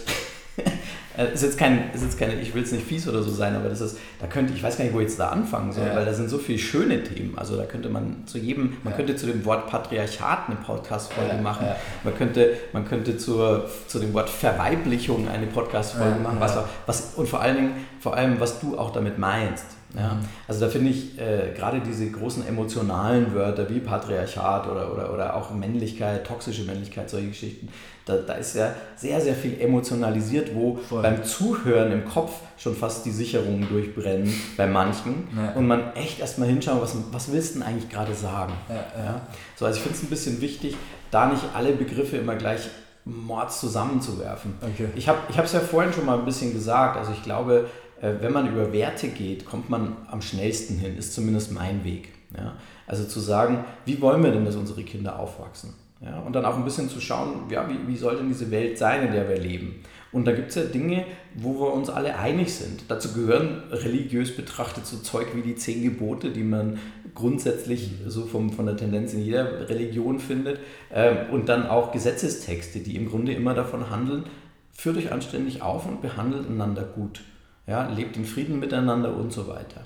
Äh, 1.18 1.34
ist 1.34 1.44
jetzt 1.44 1.58
kein, 1.58 1.92
ist 1.94 2.04
jetzt 2.04 2.20
keine, 2.20 2.36
ich 2.36 2.54
will 2.54 2.64
es 2.64 2.72
nicht 2.72 2.86
fies 2.86 3.08
oder 3.08 3.24
so 3.24 3.32
sein, 3.32 3.56
aber 3.56 3.70
das 3.70 3.82
ist, 3.82 3.98
da 4.20 4.28
könnte, 4.28 4.54
ich 4.54 4.64
weiß 4.64 4.78
gar 4.78 4.84
nicht, 4.84 4.94
wo 4.94 5.00
ich 5.00 5.08
jetzt 5.08 5.20
da 5.20 5.30
anfangen 5.30 5.72
soll, 5.72 5.88
ja. 5.88 5.96
weil 5.96 6.06
da 6.06 6.14
sind 6.14 6.30
so 6.30 6.38
viele 6.38 6.60
schöne 6.60 7.04
Themen. 7.04 7.38
Also 7.38 7.56
da 7.56 7.64
könnte 7.64 7.90
man 7.90 8.24
zu 8.26 8.38
jedem, 8.38 8.78
man 8.84 8.92
ja. 8.94 8.98
könnte 8.98 9.16
zu 9.16 9.26
dem 9.28 9.46
Wort 9.46 9.68
Patriarchat 9.68 10.48
eine 10.48 10.58
Podcast-Folge 10.58 11.36
ja. 11.36 11.42
machen. 11.42 11.68
Man 12.04 12.18
könnte, 12.18 12.54
man 12.74 12.86
könnte 12.86 13.18
zur, 13.18 13.70
zu 13.88 14.00
dem 14.00 14.14
Wort 14.14 14.30
Verweiblichung 14.30 15.28
eine 15.28 15.48
Podcast-Folge 15.48 16.20
machen, 16.20 16.38
was, 16.40 16.58
was, 16.86 17.14
und 17.16 17.28
vor 17.28 17.42
allen 17.42 17.56
Dingen, 17.56 17.72
vor 18.00 18.16
allem, 18.16 18.40
was 18.40 18.60
du 18.60 18.78
auch 18.78 18.92
damit 18.92 19.18
meinst. 19.18 19.66
Ja, 19.98 20.16
mhm. 20.16 20.20
also 20.48 20.60
da 20.62 20.70
finde 20.70 20.92
ich 20.92 21.20
äh, 21.20 21.54
gerade 21.56 21.80
diese 21.80 22.10
großen 22.10 22.48
emotionalen 22.48 23.34
Wörter 23.34 23.70
wie 23.70 23.80
Patriarchat 23.80 24.68
oder, 24.68 24.94
oder, 24.94 25.14
oder 25.14 25.36
auch 25.36 25.52
Männlichkeit, 25.52 26.26
toxische 26.26 26.64
Männlichkeit, 26.64 27.10
solche 27.10 27.30
Geschichten, 27.30 27.70
da, 28.06 28.18
da 28.18 28.34
ist 28.34 28.56
ja 28.56 28.74
sehr, 28.96 29.20
sehr 29.20 29.34
viel 29.34 29.60
emotionalisiert, 29.60 30.54
wo 30.54 30.76
Voll. 30.76 31.02
beim 31.02 31.24
Zuhören 31.24 31.92
im 31.92 32.06
Kopf 32.06 32.34
schon 32.58 32.76
fast 32.76 33.06
die 33.06 33.12
Sicherungen 33.12 33.68
durchbrennen 33.68 34.32
bei 34.58 34.68
manchen 34.68 35.28
ja. 35.36 35.54
und 35.54 35.66
man 35.66 35.94
echt 35.96 36.20
erstmal 36.20 36.48
hinschauen, 36.48 36.82
was, 36.82 36.96
was 37.12 37.32
willst 37.32 37.56
du 37.56 37.60
denn 37.60 37.68
eigentlich 37.68 37.90
gerade 37.90 38.14
sagen? 38.14 38.54
Ja, 38.70 39.04
ja. 39.04 39.22
So, 39.56 39.66
also 39.66 39.78
ich 39.78 39.84
finde 39.84 39.98
es 39.98 40.04
ein 40.04 40.10
bisschen 40.10 40.42
wichtig, 40.42 40.78
da 41.10 41.28
nicht 41.28 41.44
alle 41.56 41.72
Begriffe 41.72 42.18
immer 42.18 42.36
gleich 42.36 42.70
Mords 43.06 43.60
zusammenzuwerfen. 43.60 44.56
Okay. 44.62 44.90
Ich 44.96 45.08
habe 45.08 45.20
es 45.44 45.54
ja 45.54 45.60
vorhin 45.60 45.94
schon 45.94 46.06
mal 46.06 46.18
ein 46.18 46.26
bisschen 46.26 46.54
gesagt, 46.54 46.98
also 46.98 47.12
ich 47.12 47.24
glaube, 47.24 47.70
wenn 48.02 48.34
man 48.34 48.52
über 48.52 48.74
Werte 48.74 49.08
geht, 49.08 49.46
kommt 49.46 49.70
man 49.70 49.96
am 50.08 50.22
schnellsten 50.22 50.78
hin, 50.78 50.98
ist 50.98 51.14
zumindest 51.14 51.52
mein 51.52 51.84
Weg. 51.84 52.10
Ja? 52.36 52.54
Also 52.88 53.06
zu 53.06 53.20
sagen, 53.20 53.64
wie 53.86 54.02
wollen 54.02 54.24
wir 54.24 54.32
denn, 54.32 54.46
dass 54.46 54.56
unsere 54.56 54.84
Kinder 54.84 55.18
aufwachsen? 55.18 55.74
Ja? 56.02 56.20
Und 56.20 56.34
dann 56.34 56.46
auch 56.46 56.58
ein 56.58 56.66
bisschen 56.66 56.90
zu 56.90 57.00
schauen, 57.00 57.50
ja, 57.50 57.68
wie, 57.70 57.88
wie 57.88 57.98
soll 57.98 58.18
denn 58.18 58.28
diese 58.28 58.52
Welt 58.52 58.78
sein, 58.78 59.08
in 59.08 59.14
der 59.14 59.30
wir 59.30 59.38
leben? 59.38 59.82
Und 60.12 60.26
da 60.26 60.32
gibt 60.32 60.50
es 60.50 60.56
ja 60.56 60.64
Dinge, 60.64 61.06
wo 61.36 61.60
wir 61.60 61.74
uns 61.74 61.90
alle 61.90 62.18
einig 62.18 62.54
sind. 62.54 62.84
Dazu 62.88 63.14
gehören 63.14 63.64
religiös 63.72 64.36
betrachtet 64.36 64.86
so 64.86 64.98
Zeug 64.98 65.28
wie 65.34 65.42
die 65.42 65.56
zehn 65.56 65.84
Gebote, 65.84 66.30
die 66.30 66.44
man 66.44 66.80
grundsätzlich 67.14 67.92
so 68.08 68.26
vom, 68.26 68.52
von 68.52 68.66
der 68.66 68.78
Tendenz 68.78 69.14
in 69.14 69.22
jeder 69.22 69.70
Religion 69.70 70.20
findet. 70.20 70.60
Ähm, 70.94 71.18
und 71.32 71.50
dann 71.50 71.68
auch 71.68 71.92
Gesetzestexte, 71.92 72.80
die 72.80 72.96
im 72.96 73.10
Grunde 73.10 73.34
immer 73.34 73.54
davon 73.54 73.90
handeln, 73.90 74.24
führt 74.72 74.98
euch 74.98 75.12
anständig 75.12 75.62
auf 75.62 75.86
und 75.86 76.02
behandelt 76.02 76.50
einander 76.50 76.84
gut 76.84 77.22
ja, 77.68 77.88
lebt 77.88 78.18
in 78.18 78.26
Frieden 78.26 78.60
miteinander 78.60 79.16
und 79.16 79.32
so 79.32 79.48
weiter. 79.48 79.82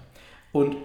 Und 0.52 0.76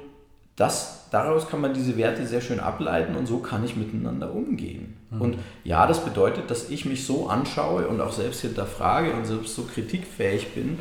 das, 0.57 1.09
daraus 1.11 1.49
kann 1.49 1.61
man 1.61 1.75
diese 1.75 1.97
Werte 1.97 2.27
sehr 2.27 2.41
schön 2.41 2.61
ableiten 2.61 3.17
und 3.17 3.27
so 3.27 3.39
kann 3.39 3.65
ich 3.65 3.77
miteinander 3.77 4.33
umgehen. 4.33 4.97
Mhm. 5.11 5.21
Und 5.21 5.39
ja, 5.65 5.87
das 5.87 6.05
bedeutet, 6.05 6.51
dass 6.51 6.71
ich 6.71 6.85
mich 6.85 7.05
so 7.05 7.29
anschaue 7.29 7.89
und 7.89 8.01
auch 8.01 8.13
selbst 8.13 8.43
hinterfrage 8.43 9.13
und 9.13 9.25
selbst 9.25 9.57
so 9.57 9.65
kritikfähig 9.65 10.55
bin, 10.55 10.79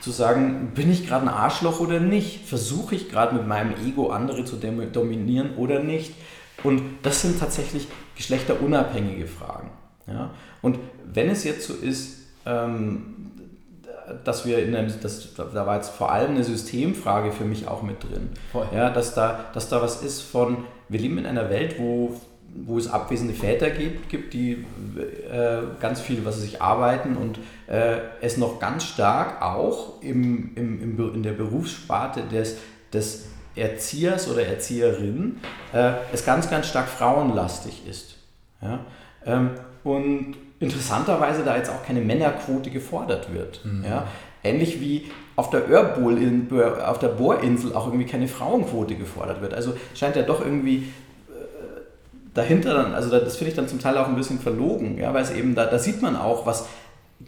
zu 0.00 0.10
sagen, 0.10 0.72
bin 0.74 0.90
ich 0.92 1.06
gerade 1.06 1.24
ein 1.24 1.34
Arschloch 1.34 1.80
oder 1.80 1.98
nicht? 1.98 2.46
Versuche 2.46 2.94
ich 2.94 3.08
gerade 3.08 3.34
mit 3.34 3.46
meinem 3.46 3.72
Ego 3.86 4.10
andere 4.10 4.44
zu 4.44 4.56
dominieren 4.56 5.56
oder 5.56 5.82
nicht? 5.82 6.14
Und 6.62 6.82
das 7.02 7.22
sind 7.22 7.40
tatsächlich 7.40 7.88
geschlechterunabhängige 8.14 9.26
Fragen. 9.26 9.70
Ja? 10.06 10.30
Und 10.60 10.78
wenn 11.10 11.30
es 11.30 11.44
jetzt 11.44 11.66
so 11.66 11.72
ist, 11.72 12.18
ähm, 12.44 13.32
dass 14.24 14.44
wir 14.44 14.58
in 14.58 14.74
einem, 14.74 14.92
das, 15.02 15.34
da 15.34 15.66
war 15.66 15.76
jetzt 15.76 15.90
vor 15.90 16.12
allem 16.12 16.32
eine 16.32 16.44
Systemfrage 16.44 17.32
für 17.32 17.44
mich 17.44 17.68
auch 17.68 17.82
mit 17.82 18.02
drin. 18.02 18.30
Voll. 18.52 18.66
Ja, 18.74 18.90
dass 18.90 19.14
da, 19.14 19.46
dass 19.54 19.68
da 19.68 19.80
was 19.80 20.02
ist 20.02 20.22
von, 20.22 20.64
wir 20.88 21.00
leben 21.00 21.18
in 21.18 21.26
einer 21.26 21.50
Welt, 21.50 21.76
wo, 21.78 22.20
wo 22.54 22.78
es 22.78 22.88
abwesende 22.88 23.34
Väter 23.34 23.70
gibt, 23.70 24.08
gibt 24.08 24.34
die 24.34 24.64
äh, 25.30 25.62
ganz 25.80 26.00
viel, 26.00 26.24
was 26.24 26.36
sie 26.36 26.42
sich 26.42 26.62
arbeiten 26.62 27.16
und 27.16 27.38
äh, 27.66 27.98
es 28.20 28.36
noch 28.36 28.60
ganz 28.60 28.84
stark 28.84 29.42
auch 29.42 30.02
im, 30.02 30.52
im, 30.54 30.82
im, 30.82 31.14
in 31.14 31.22
der 31.22 31.32
Berufssparte 31.32 32.22
des, 32.22 32.58
des 32.92 33.26
Erziehers 33.56 34.28
oder 34.28 34.46
Erzieherin 34.46 35.40
äh, 35.72 35.92
es 36.12 36.24
ganz, 36.24 36.50
ganz 36.50 36.66
stark 36.66 36.88
frauenlastig 36.88 37.86
ist. 37.88 38.16
Ja? 38.60 38.80
Ähm, 39.24 39.50
und 39.84 40.36
interessanterweise 40.64 41.42
da 41.44 41.56
jetzt 41.56 41.70
auch 41.70 41.84
keine 41.84 42.00
Männerquote 42.00 42.70
gefordert 42.70 43.32
wird. 43.32 43.64
Mhm. 43.64 43.84
Ja? 43.84 44.06
Ähnlich 44.42 44.80
wie 44.80 45.10
auf 45.36 45.50
der, 45.50 45.68
Örbol 45.68 46.18
in, 46.18 46.48
auf 46.84 46.98
der 46.98 47.08
Bohrinsel 47.08 47.74
auch 47.74 47.86
irgendwie 47.86 48.06
keine 48.06 48.28
Frauenquote 48.28 48.94
gefordert 48.94 49.40
wird. 49.40 49.54
Also 49.54 49.74
scheint 49.94 50.16
ja 50.16 50.22
doch 50.22 50.44
irgendwie 50.44 50.76
äh, 50.76 50.82
dahinter 52.34 52.74
dann, 52.74 52.94
also 52.94 53.10
das 53.10 53.36
finde 53.36 53.50
ich 53.50 53.56
dann 53.56 53.68
zum 53.68 53.80
Teil 53.80 53.96
auch 53.98 54.06
ein 54.06 54.16
bisschen 54.16 54.38
verlogen, 54.38 54.98
ja, 54.98 55.12
weil 55.14 55.22
es 55.22 55.32
eben, 55.32 55.54
da, 55.54 55.66
da 55.66 55.78
sieht 55.78 56.02
man 56.02 56.16
auch, 56.16 56.46
was 56.46 56.66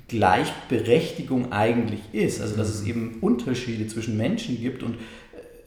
Gleichberechtigung 0.08 1.52
eigentlich 1.52 2.00
ist. 2.12 2.40
Also 2.40 2.56
dass 2.56 2.68
es 2.68 2.82
mhm. 2.82 2.88
eben 2.88 3.18
Unterschiede 3.20 3.86
zwischen 3.86 4.16
Menschen 4.16 4.60
gibt 4.60 4.82
und 4.82 4.96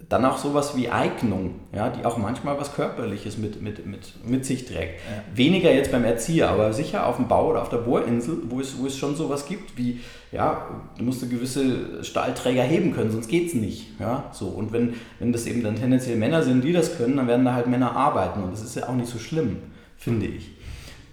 dann 0.10 0.26
auch 0.26 0.39
sowas 0.39 0.76
wie 0.76 0.89
Eignung, 0.89 1.60
ja, 1.72 1.89
die 1.89 2.04
auch 2.04 2.17
manchmal 2.17 2.60
was 2.60 2.74
Körperliches 2.74 3.38
mit, 3.38 3.62
mit, 3.62 3.86
mit, 3.86 4.26
mit 4.26 4.43
sich 4.43 4.65
trägt. 4.65 5.00
Ja. 5.02 5.24
Weniger 5.36 5.72
jetzt 5.72 5.91
beim 5.91 6.04
Erzieher, 6.04 6.50
aber 6.50 6.74
sicher 6.74 7.06
auf 7.06 7.17
dem 7.17 7.28
Bau 7.28 7.52
oder 7.52 7.62
auf 7.62 7.69
der 7.69 7.78
Bohrinsel, 7.78 8.39
wo 8.50 8.60
es, 8.60 8.80
wo 8.80 8.88
es 8.88 8.98
schon 8.98 9.15
sowas 9.15 9.45
gibt 9.45 9.78
wie, 9.78 10.00
ja, 10.32 10.67
du 10.98 11.04
musst 11.04 11.22
eine 11.22 11.32
gewisse 11.32 12.04
Stahlträger 12.04 12.63
heben 12.63 12.91
können, 12.91 13.12
sonst 13.12 13.28
geht 13.28 13.50
es 13.50 13.54
nicht. 13.54 14.00
Ja, 14.00 14.32
so. 14.32 14.48
Und 14.48 14.74
wenn, 14.74 14.95
wenn 15.19 15.32
das 15.32 15.45
eben 15.45 15.63
dann 15.63 15.76
tendenziell 15.76 16.17
Männer 16.17 16.41
sind, 16.41 16.63
die 16.63 16.74
das 16.74 16.98
können, 16.98 17.17
dann 17.17 17.28
werden 17.28 17.45
da 17.45 17.54
halt 17.54 17.67
Männer 17.67 17.95
arbeiten 17.95 18.41
und 18.41 18.52
das 18.52 18.63
ist 18.63 18.76
ja 18.76 18.89
auch 18.89 18.95
nicht 18.95 19.10
so 19.10 19.19
schlimm, 19.19 19.58
finde 19.95 20.26
ich. 20.26 20.50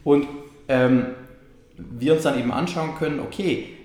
Und 0.05 0.27
ähm, 0.69 1.09
wir 1.77 2.15
uns 2.15 2.23
dann 2.23 2.39
eben 2.39 2.51
anschauen 2.51 2.95
können, 2.99 3.21
okay, 3.21 3.76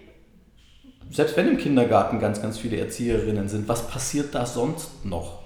selbst 1.11 1.37
wenn 1.37 1.47
im 1.47 1.57
Kindergarten 1.57 2.19
ganz, 2.19 2.41
ganz 2.41 2.57
viele 2.57 2.77
Erzieherinnen 2.77 3.49
sind, 3.49 3.67
was 3.67 3.87
passiert 3.87 4.33
da 4.33 4.45
sonst 4.45 5.05
noch? 5.05 5.41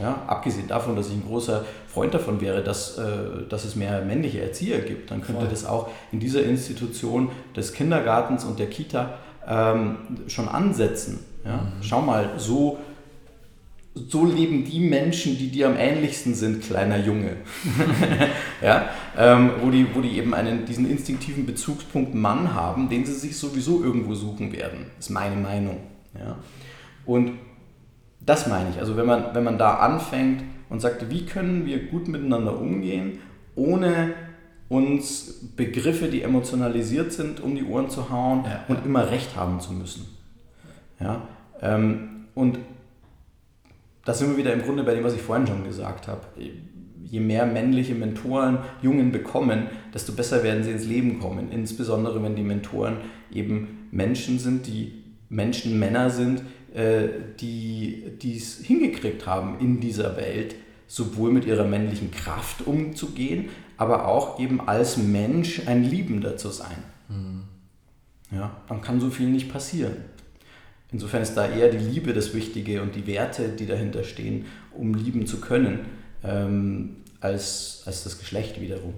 Ja, 0.00 0.22
abgesehen 0.28 0.68
davon, 0.68 0.94
dass 0.94 1.08
ich 1.08 1.14
ein 1.14 1.24
großer 1.26 1.64
Freund 1.92 2.14
davon 2.14 2.40
wäre, 2.40 2.62
dass, 2.62 2.98
äh, 2.98 3.02
dass 3.48 3.64
es 3.64 3.74
mehr 3.74 4.02
männliche 4.02 4.40
Erzieher 4.40 4.78
gibt, 4.78 5.10
dann 5.10 5.22
könnte 5.22 5.40
Voll. 5.40 5.50
das 5.50 5.66
auch 5.66 5.88
in 6.12 6.20
dieser 6.20 6.44
Institution 6.44 7.30
des 7.56 7.72
Kindergartens 7.72 8.44
und 8.44 8.60
der 8.60 8.68
Kita 8.68 9.14
ähm, 9.44 9.96
schon 10.28 10.46
ansetzen. 10.48 11.24
Ja? 11.44 11.56
Mhm. 11.56 11.82
Schau 11.82 12.00
mal, 12.00 12.30
so 12.36 12.78
so 14.08 14.24
leben 14.24 14.64
die 14.64 14.80
Menschen, 14.80 15.38
die 15.38 15.48
dir 15.48 15.68
am 15.68 15.76
ähnlichsten 15.76 16.34
sind, 16.34 16.62
kleiner 16.62 16.98
Junge. 16.98 17.36
ja? 18.62 18.88
Ähm, 19.16 19.50
wo, 19.62 19.70
die, 19.70 19.86
wo 19.94 20.00
die 20.00 20.18
eben 20.18 20.34
einen, 20.34 20.64
diesen 20.64 20.88
instinktiven 20.90 21.46
Bezugspunkt 21.46 22.14
Mann 22.14 22.54
haben, 22.54 22.88
den 22.88 23.04
sie 23.04 23.14
sich 23.14 23.36
sowieso 23.36 23.82
irgendwo 23.82 24.14
suchen 24.14 24.52
werden. 24.52 24.86
ist 24.98 25.10
meine 25.10 25.36
Meinung. 25.36 25.78
Ja? 26.14 26.36
Und 27.04 27.32
das 28.20 28.46
meine 28.46 28.70
ich. 28.70 28.78
Also 28.78 28.96
wenn 28.96 29.06
man, 29.06 29.34
wenn 29.34 29.44
man 29.44 29.58
da 29.58 29.76
anfängt 29.76 30.42
und 30.68 30.80
sagt, 30.80 31.10
wie 31.10 31.24
können 31.24 31.66
wir 31.66 31.86
gut 31.86 32.08
miteinander 32.08 32.58
umgehen, 32.58 33.20
ohne 33.54 34.14
uns 34.68 35.50
Begriffe, 35.56 36.08
die 36.08 36.22
emotionalisiert 36.22 37.12
sind, 37.12 37.40
um 37.40 37.54
die 37.54 37.64
Ohren 37.64 37.88
zu 37.88 38.10
hauen 38.10 38.44
ja, 38.44 38.64
und 38.68 38.84
immer 38.84 39.10
recht 39.10 39.34
haben 39.34 39.60
zu 39.60 39.72
müssen. 39.72 40.06
Ja? 41.00 41.22
Ähm, 41.62 42.26
und 42.34 42.58
da 44.08 44.14
sind 44.14 44.30
wir 44.30 44.38
wieder 44.38 44.54
im 44.54 44.62
Grunde 44.62 44.84
bei 44.84 44.94
dem, 44.94 45.04
was 45.04 45.12
ich 45.12 45.20
vorhin 45.20 45.46
schon 45.46 45.64
gesagt 45.64 46.08
habe. 46.08 46.22
Je 47.04 47.20
mehr 47.20 47.44
männliche 47.44 47.94
Mentoren 47.94 48.60
Jungen 48.80 49.12
bekommen, 49.12 49.66
desto 49.92 50.14
besser 50.14 50.42
werden 50.42 50.64
sie 50.64 50.70
ins 50.70 50.86
Leben 50.86 51.20
kommen. 51.20 51.52
Insbesondere 51.52 52.22
wenn 52.22 52.34
die 52.34 52.42
Mentoren 52.42 52.96
eben 53.30 53.86
Menschen 53.90 54.38
sind, 54.38 54.66
die 54.66 55.04
Menschen, 55.28 55.78
Männer 55.78 56.08
sind, 56.08 56.42
äh, 56.72 57.08
die 57.38 58.14
es 58.22 58.60
hingekriegt 58.60 59.26
haben, 59.26 59.58
in 59.60 59.78
dieser 59.78 60.16
Welt 60.16 60.54
sowohl 60.86 61.30
mit 61.30 61.44
ihrer 61.44 61.66
männlichen 61.66 62.10
Kraft 62.10 62.66
umzugehen, 62.66 63.50
aber 63.76 64.08
auch 64.08 64.40
eben 64.40 64.66
als 64.66 64.96
Mensch 64.96 65.68
ein 65.68 65.84
Liebender 65.84 66.38
zu 66.38 66.48
sein. 66.48 66.82
Mhm. 67.10 67.42
ja, 68.30 68.56
dann 68.70 68.80
kann 68.80 69.00
so 69.00 69.10
viel 69.10 69.28
nicht 69.28 69.52
passieren. 69.52 69.96
Insofern 70.90 71.22
ist 71.22 71.34
da 71.34 71.46
eher 71.48 71.70
die 71.70 71.78
Liebe 71.78 72.14
das 72.14 72.32
Wichtige 72.32 72.80
und 72.80 72.94
die 72.94 73.06
Werte, 73.06 73.50
die 73.50 73.66
dahinter 73.66 74.04
stehen, 74.04 74.46
um 74.72 74.94
lieben 74.94 75.26
zu 75.26 75.40
können, 75.40 75.80
ähm, 76.24 76.96
als, 77.20 77.82
als 77.84 78.04
das 78.04 78.18
Geschlecht 78.18 78.60
wiederum. 78.60 78.94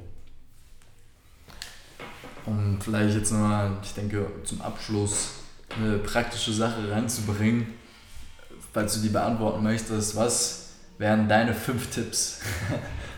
Um 2.46 2.78
vielleicht 2.80 3.16
jetzt 3.16 3.32
nochmal, 3.32 3.72
ich 3.82 3.92
denke, 3.92 4.26
zum 4.44 4.60
Abschluss 4.60 5.30
eine 5.76 5.98
praktische 5.98 6.52
Sache 6.52 6.90
reinzubringen, 6.90 7.66
falls 8.72 8.94
du 8.94 9.00
die 9.00 9.08
beantworten 9.08 9.62
möchtest, 9.62 10.16
was 10.16 10.70
wären 10.98 11.28
deine 11.28 11.54
fünf 11.54 11.90
Tipps? 11.90 12.40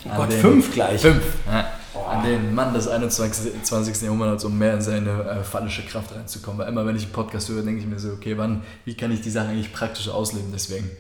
Oh 0.06 0.10
Gott, 0.16 0.32
fünf 0.32 0.72
gleich. 0.72 1.00
Fünf. 1.00 1.22
Ja, 1.46 1.72
an 2.12 2.24
den 2.24 2.54
Mann 2.54 2.74
des 2.74 2.88
21. 2.88 3.62
20. 3.62 4.02
Jahrhunderts, 4.02 4.44
um 4.44 4.58
mehr 4.58 4.74
in 4.74 4.80
seine 4.80 5.22
äh, 5.22 5.42
phallische 5.42 5.82
Kraft 5.82 6.14
reinzukommen. 6.14 6.58
Weil 6.58 6.68
immer 6.68 6.86
wenn 6.86 6.96
ich 6.96 7.04
einen 7.04 7.12
Podcast 7.12 7.48
höre, 7.48 7.62
denke 7.62 7.80
ich 7.80 7.86
mir 7.86 7.98
so, 7.98 8.12
okay, 8.12 8.36
wann, 8.36 8.62
wie 8.84 8.94
kann 8.94 9.12
ich 9.12 9.20
die 9.20 9.30
Sache 9.30 9.48
eigentlich 9.48 9.72
praktisch 9.72 10.08
ausleben? 10.08 10.50
Deswegen. 10.52 10.90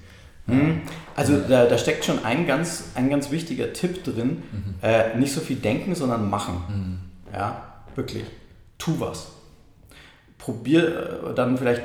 Mhm. 0.46 0.82
Also 1.14 1.38
da, 1.38 1.66
da, 1.66 1.78
steckt 1.78 2.04
schon 2.04 2.24
ein 2.24 2.46
ganz, 2.46 2.90
ein 2.94 3.08
ganz 3.08 3.30
wichtiger 3.30 3.72
Tipp 3.72 4.02
drin. 4.04 4.42
Mhm. 4.50 4.74
Äh, 4.82 5.16
nicht 5.16 5.32
so 5.32 5.40
viel 5.40 5.56
denken, 5.56 5.94
sondern 5.94 6.28
machen. 6.28 6.62
Mhm. 6.68 7.32
Ja, 7.32 7.62
wirklich. 7.94 8.24
Tu 8.78 8.98
was. 8.98 9.28
Probier 10.38 11.30
äh, 11.30 11.34
dann 11.34 11.56
vielleicht 11.58 11.82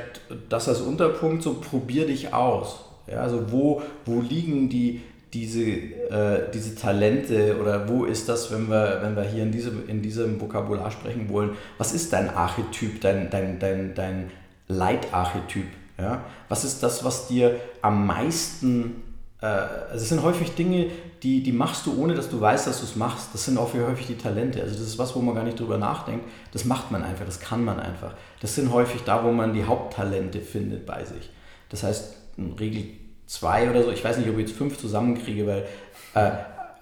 das 0.48 0.68
als 0.68 0.80
Unterpunkt, 0.80 1.42
so 1.42 1.54
probier 1.54 2.06
dich 2.06 2.34
aus. 2.34 2.84
Ja, 3.06 3.20
also 3.20 3.50
wo, 3.50 3.82
wo 4.04 4.20
liegen 4.20 4.68
die, 4.68 5.02
diese, 5.32 5.62
äh, 5.62 6.50
diese 6.52 6.74
Talente 6.74 7.58
oder 7.60 7.88
wo 7.88 8.04
ist 8.04 8.28
das, 8.28 8.50
wenn 8.50 8.68
wir, 8.68 9.00
wenn 9.02 9.14
wir 9.14 9.24
hier 9.24 9.42
in, 9.42 9.52
diese, 9.52 9.72
in 9.86 10.00
diesem 10.00 10.40
Vokabular 10.40 10.90
sprechen 10.90 11.28
wollen, 11.28 11.50
was 11.76 11.92
ist 11.92 12.12
dein 12.12 12.30
Archetyp, 12.30 13.00
dein, 13.00 13.28
dein, 13.30 13.58
dein, 13.58 13.94
dein 13.94 14.30
Leitarchetyp? 14.68 15.66
Ja? 15.98 16.24
Was 16.48 16.64
ist 16.64 16.82
das, 16.82 17.04
was 17.04 17.28
dir 17.28 17.60
am 17.82 18.06
meisten, 18.06 19.02
äh, 19.42 19.46
also 19.46 20.02
es 20.02 20.08
sind 20.08 20.22
häufig 20.22 20.54
Dinge, 20.54 20.86
die, 21.22 21.42
die 21.42 21.52
machst 21.52 21.84
du, 21.84 22.00
ohne 22.00 22.14
dass 22.14 22.30
du 22.30 22.40
weißt, 22.40 22.66
dass 22.66 22.78
du 22.80 22.86
es 22.86 22.96
machst. 22.96 23.30
Das 23.34 23.44
sind 23.44 23.58
auch 23.58 23.74
häufig 23.74 24.06
die 24.06 24.16
Talente. 24.16 24.62
Also 24.62 24.74
das 24.74 24.86
ist 24.86 24.98
was, 24.98 25.14
wo 25.14 25.20
man 25.20 25.34
gar 25.34 25.44
nicht 25.44 25.58
drüber 25.58 25.76
nachdenkt. 25.76 26.24
Das 26.52 26.64
macht 26.64 26.90
man 26.90 27.02
einfach, 27.02 27.26
das 27.26 27.40
kann 27.40 27.64
man 27.64 27.80
einfach. 27.80 28.14
Das 28.40 28.54
sind 28.54 28.72
häufig 28.72 29.02
da, 29.04 29.24
wo 29.24 29.32
man 29.32 29.52
die 29.52 29.64
Haupttalente 29.64 30.40
findet 30.40 30.86
bei 30.86 31.04
sich. 31.04 31.30
Das 31.68 31.82
heißt, 31.82 32.14
Regel 32.58 32.84
zwei 33.28 33.70
oder 33.70 33.84
so, 33.84 33.92
ich 33.92 34.02
weiß 34.02 34.18
nicht, 34.18 34.28
ob 34.28 34.34
ich 34.38 34.48
jetzt 34.48 34.56
fünf 34.56 34.78
zusammenkriege, 34.78 35.46
weil 35.46 35.66
äh, 36.14 36.30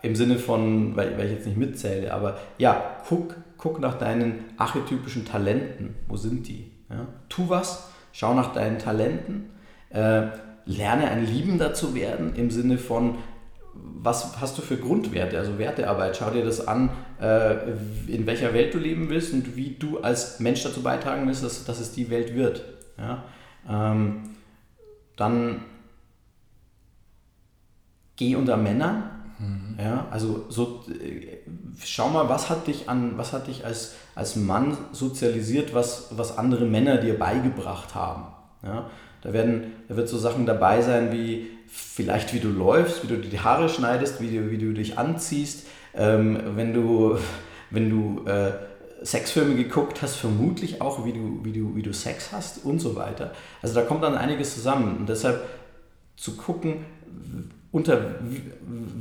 im 0.02 0.16
Sinne 0.16 0.38
von, 0.38 0.96
weil, 0.96 1.18
weil 1.18 1.26
ich 1.26 1.32
jetzt 1.32 1.46
nicht 1.46 1.58
mitzähle, 1.58 2.14
aber 2.14 2.38
ja, 2.56 2.96
guck, 3.08 3.34
guck 3.58 3.80
nach 3.80 3.98
deinen 3.98 4.44
archetypischen 4.56 5.26
Talenten. 5.26 5.96
Wo 6.06 6.16
sind 6.16 6.46
die? 6.46 6.70
Ja? 6.88 7.06
Tu 7.28 7.48
was, 7.48 7.90
schau 8.12 8.32
nach 8.32 8.52
deinen 8.52 8.78
Talenten, 8.78 9.50
äh, 9.90 10.28
lerne 10.64 11.08
ein 11.08 11.26
Liebender 11.26 11.74
zu 11.74 11.94
werden 11.94 12.34
im 12.36 12.50
Sinne 12.50 12.78
von, 12.78 13.16
was 13.74 14.40
hast 14.40 14.56
du 14.56 14.62
für 14.62 14.76
Grundwerte, 14.76 15.38
also 15.38 15.58
Wertearbeit. 15.58 16.16
Schau 16.16 16.30
dir 16.30 16.44
das 16.44 16.66
an, 16.66 16.90
äh, 17.20 17.72
in 18.06 18.26
welcher 18.26 18.54
Welt 18.54 18.72
du 18.72 18.78
leben 18.78 19.10
willst 19.10 19.32
und 19.32 19.56
wie 19.56 19.70
du 19.70 19.98
als 19.98 20.38
Mensch 20.38 20.62
dazu 20.62 20.82
beitragen 20.82 21.26
willst, 21.26 21.42
dass, 21.42 21.64
dass 21.64 21.80
es 21.80 21.92
die 21.92 22.08
Welt 22.08 22.36
wird. 22.36 22.64
Ja? 22.98 23.24
Ähm, 23.68 24.30
dann 25.16 25.62
geh 28.16 28.36
unter 28.36 28.56
Männern. 28.56 29.10
Mhm. 29.38 29.78
Ja, 29.78 30.06
also 30.10 30.46
so, 30.48 30.84
äh, 30.88 31.38
schau 31.84 32.08
mal, 32.08 32.28
was 32.28 32.48
hat 32.48 32.66
dich 32.66 32.88
an, 32.88 33.18
was 33.18 33.32
hat 33.32 33.46
dich 33.46 33.64
als, 33.64 33.94
als 34.14 34.36
Mann 34.36 34.76
sozialisiert, 34.92 35.74
was, 35.74 36.08
was 36.10 36.38
andere 36.38 36.64
Männer 36.64 36.96
dir 36.96 37.18
beigebracht 37.18 37.94
haben. 37.94 38.24
Ja, 38.62 38.90
da, 39.22 39.32
werden, 39.32 39.72
da 39.88 39.96
wird 39.96 40.08
so 40.08 40.16
Sachen 40.16 40.46
dabei 40.46 40.80
sein 40.80 41.12
wie 41.12 41.48
vielleicht 41.68 42.32
wie 42.32 42.40
du 42.40 42.48
läufst, 42.48 43.02
wie 43.02 43.08
du 43.08 43.18
die 43.18 43.40
Haare 43.40 43.68
schneidest, 43.68 44.20
wie 44.20 44.34
du, 44.34 44.50
wie 44.50 44.58
du 44.58 44.72
dich 44.72 44.98
anziehst, 44.98 45.66
ähm, 45.94 46.38
wenn 46.54 46.72
du, 46.72 47.18
wenn 47.70 47.90
du 47.90 48.24
äh, 48.26 48.52
Sexfilme 49.04 49.54
geguckt 49.56 50.00
hast, 50.02 50.16
vermutlich 50.16 50.80
auch, 50.80 51.04
wie 51.04 51.12
du, 51.12 51.40
wie, 51.42 51.52
du, 51.52 51.76
wie 51.76 51.82
du 51.82 51.92
Sex 51.92 52.32
hast 52.32 52.64
und 52.64 52.78
so 52.80 52.96
weiter. 52.96 53.32
Also 53.62 53.74
da 53.74 53.82
kommt 53.82 54.02
dann 54.02 54.16
einiges 54.16 54.54
zusammen. 54.54 54.96
Und 54.96 55.08
deshalb 55.08 55.44
zu 56.16 56.36
gucken, 56.36 56.84
unter 57.72 58.16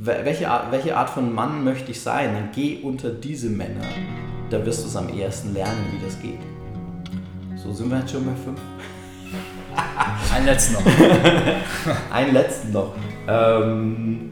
welche 0.02 0.50
Art, 0.50 0.72
welche 0.72 0.96
Art 0.96 1.10
von 1.10 1.34
Mann 1.34 1.64
möchte 1.64 1.90
ich 1.90 2.00
sein, 2.00 2.34
dann 2.34 2.50
geh 2.54 2.80
unter 2.82 3.10
diese 3.10 3.48
Männer. 3.48 3.84
Da 4.50 4.64
wirst 4.64 4.84
du 4.84 4.88
es 4.88 4.96
am 4.96 5.08
ehesten 5.08 5.54
lernen, 5.54 5.84
wie 5.92 6.04
das 6.04 6.20
geht. 6.20 6.38
So 7.56 7.72
sind 7.72 7.90
wir 7.90 7.98
jetzt 7.98 8.12
schon 8.12 8.24
bei 8.24 8.34
fünf. 8.34 8.60
Einen 10.34 10.46
letzten 10.46 10.74
noch. 10.74 10.82
Einen 12.12 12.32
letzten 12.32 12.72
noch. 12.72 12.94
Ähm, 13.28 14.30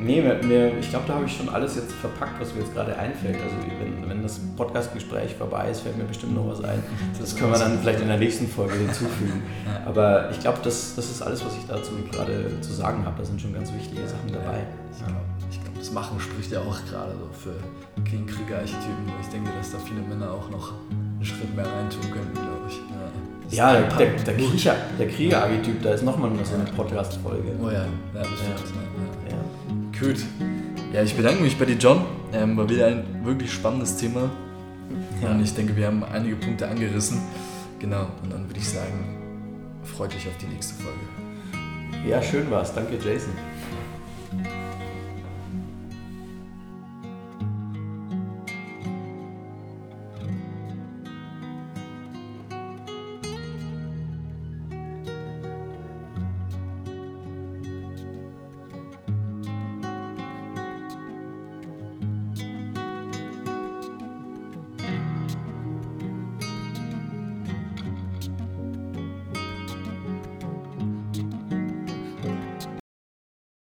Nee, 0.00 0.22
mir, 0.22 0.78
ich 0.78 0.90
glaube, 0.90 1.06
da 1.08 1.14
habe 1.14 1.24
ich 1.24 1.36
schon 1.36 1.48
alles 1.48 1.74
jetzt 1.74 1.92
verpackt, 1.92 2.40
was 2.40 2.54
mir 2.54 2.60
jetzt 2.60 2.72
gerade 2.72 2.96
einfällt. 2.96 3.36
Also 3.36 3.56
wenn, 3.80 4.08
wenn 4.08 4.22
das 4.22 4.38
Podcastgespräch 4.56 5.34
vorbei 5.34 5.70
ist, 5.70 5.80
fällt 5.80 5.98
mir 5.98 6.04
bestimmt 6.04 6.36
noch 6.36 6.48
was 6.48 6.62
ein. 6.62 6.82
Das 7.18 7.34
können 7.34 7.50
wir 7.50 7.58
dann 7.58 7.78
vielleicht 7.80 8.00
in 8.00 8.08
der 8.08 8.18
nächsten 8.18 8.46
Folge 8.46 8.74
hinzufügen. 8.74 9.42
Aber 9.84 10.30
ich 10.30 10.38
glaube, 10.38 10.58
das, 10.62 10.94
das 10.94 11.10
ist 11.10 11.20
alles, 11.22 11.44
was 11.44 11.54
ich 11.56 11.66
dazu 11.66 11.92
gerade 12.12 12.60
zu 12.60 12.72
sagen 12.72 13.04
habe. 13.04 13.16
Da 13.18 13.24
sind 13.24 13.40
schon 13.40 13.52
ganz 13.52 13.72
wichtige 13.72 14.06
Sachen 14.06 14.32
dabei. 14.32 14.66
Ich 14.92 14.98
glaube, 14.98 15.14
glaub, 15.64 15.78
das 15.78 15.92
Machen 15.92 16.20
spricht 16.20 16.52
ja 16.52 16.60
auch 16.60 16.78
gerade 16.88 17.12
so 17.18 17.28
für 17.32 17.54
King 18.04 18.26
Krieger-Archetypen. 18.26 19.12
Ich 19.20 19.28
denke, 19.28 19.50
dass 19.58 19.72
da 19.72 19.78
viele 19.78 20.00
Männer 20.02 20.30
auch 20.30 20.48
noch 20.50 20.74
einen 20.90 21.24
Schritt 21.24 21.54
mehr 21.56 21.66
reintun 21.66 22.02
können, 22.12 22.32
glaube 22.32 22.68
ich. 22.68 22.78
Ja, 23.56 23.74
ja 23.74 23.80
der, 23.80 23.96
der, 23.96 24.24
der, 24.24 24.36
Krieger, 24.36 24.76
der 24.98 25.08
Krieger-Archetyp, 25.08 25.82
da 25.82 25.90
ist 25.90 26.04
nochmal 26.04 26.30
so 26.44 26.54
eine 26.54 26.64
Podcast-Folge. 26.64 27.52
Oh 27.60 27.66
ja, 27.66 27.72
ja, 27.72 27.86
das 28.14 28.28
stimmt. 28.28 28.62
Ja. 29.26 29.36
Ja. 29.36 29.47
Gut. 30.00 30.16
Ja, 30.92 31.02
ich 31.02 31.14
bedanke 31.14 31.42
mich 31.42 31.58
bei 31.58 31.64
dir, 31.64 31.76
John. 31.76 32.04
Ähm, 32.32 32.56
war 32.56 32.68
wieder 32.68 32.86
ein 32.86 33.24
wirklich 33.24 33.52
spannendes 33.52 33.96
Thema. 33.96 34.30
Ja. 35.22 35.30
Und 35.30 35.42
ich 35.42 35.52
denke, 35.54 35.74
wir 35.76 35.86
haben 35.86 36.04
einige 36.04 36.36
Punkte 36.36 36.68
angerissen. 36.68 37.20
Genau. 37.78 38.06
Und 38.22 38.32
dann 38.32 38.46
würde 38.48 38.60
ich 38.60 38.68
sagen, 38.68 39.18
freut 39.82 40.14
euch 40.14 40.26
auf 40.28 40.36
die 40.40 40.46
nächste 40.46 40.74
Folge. 40.82 40.98
Ja, 42.08 42.22
schön 42.22 42.50
war's. 42.50 42.72
Danke, 42.74 42.94
Jason. 42.94 43.32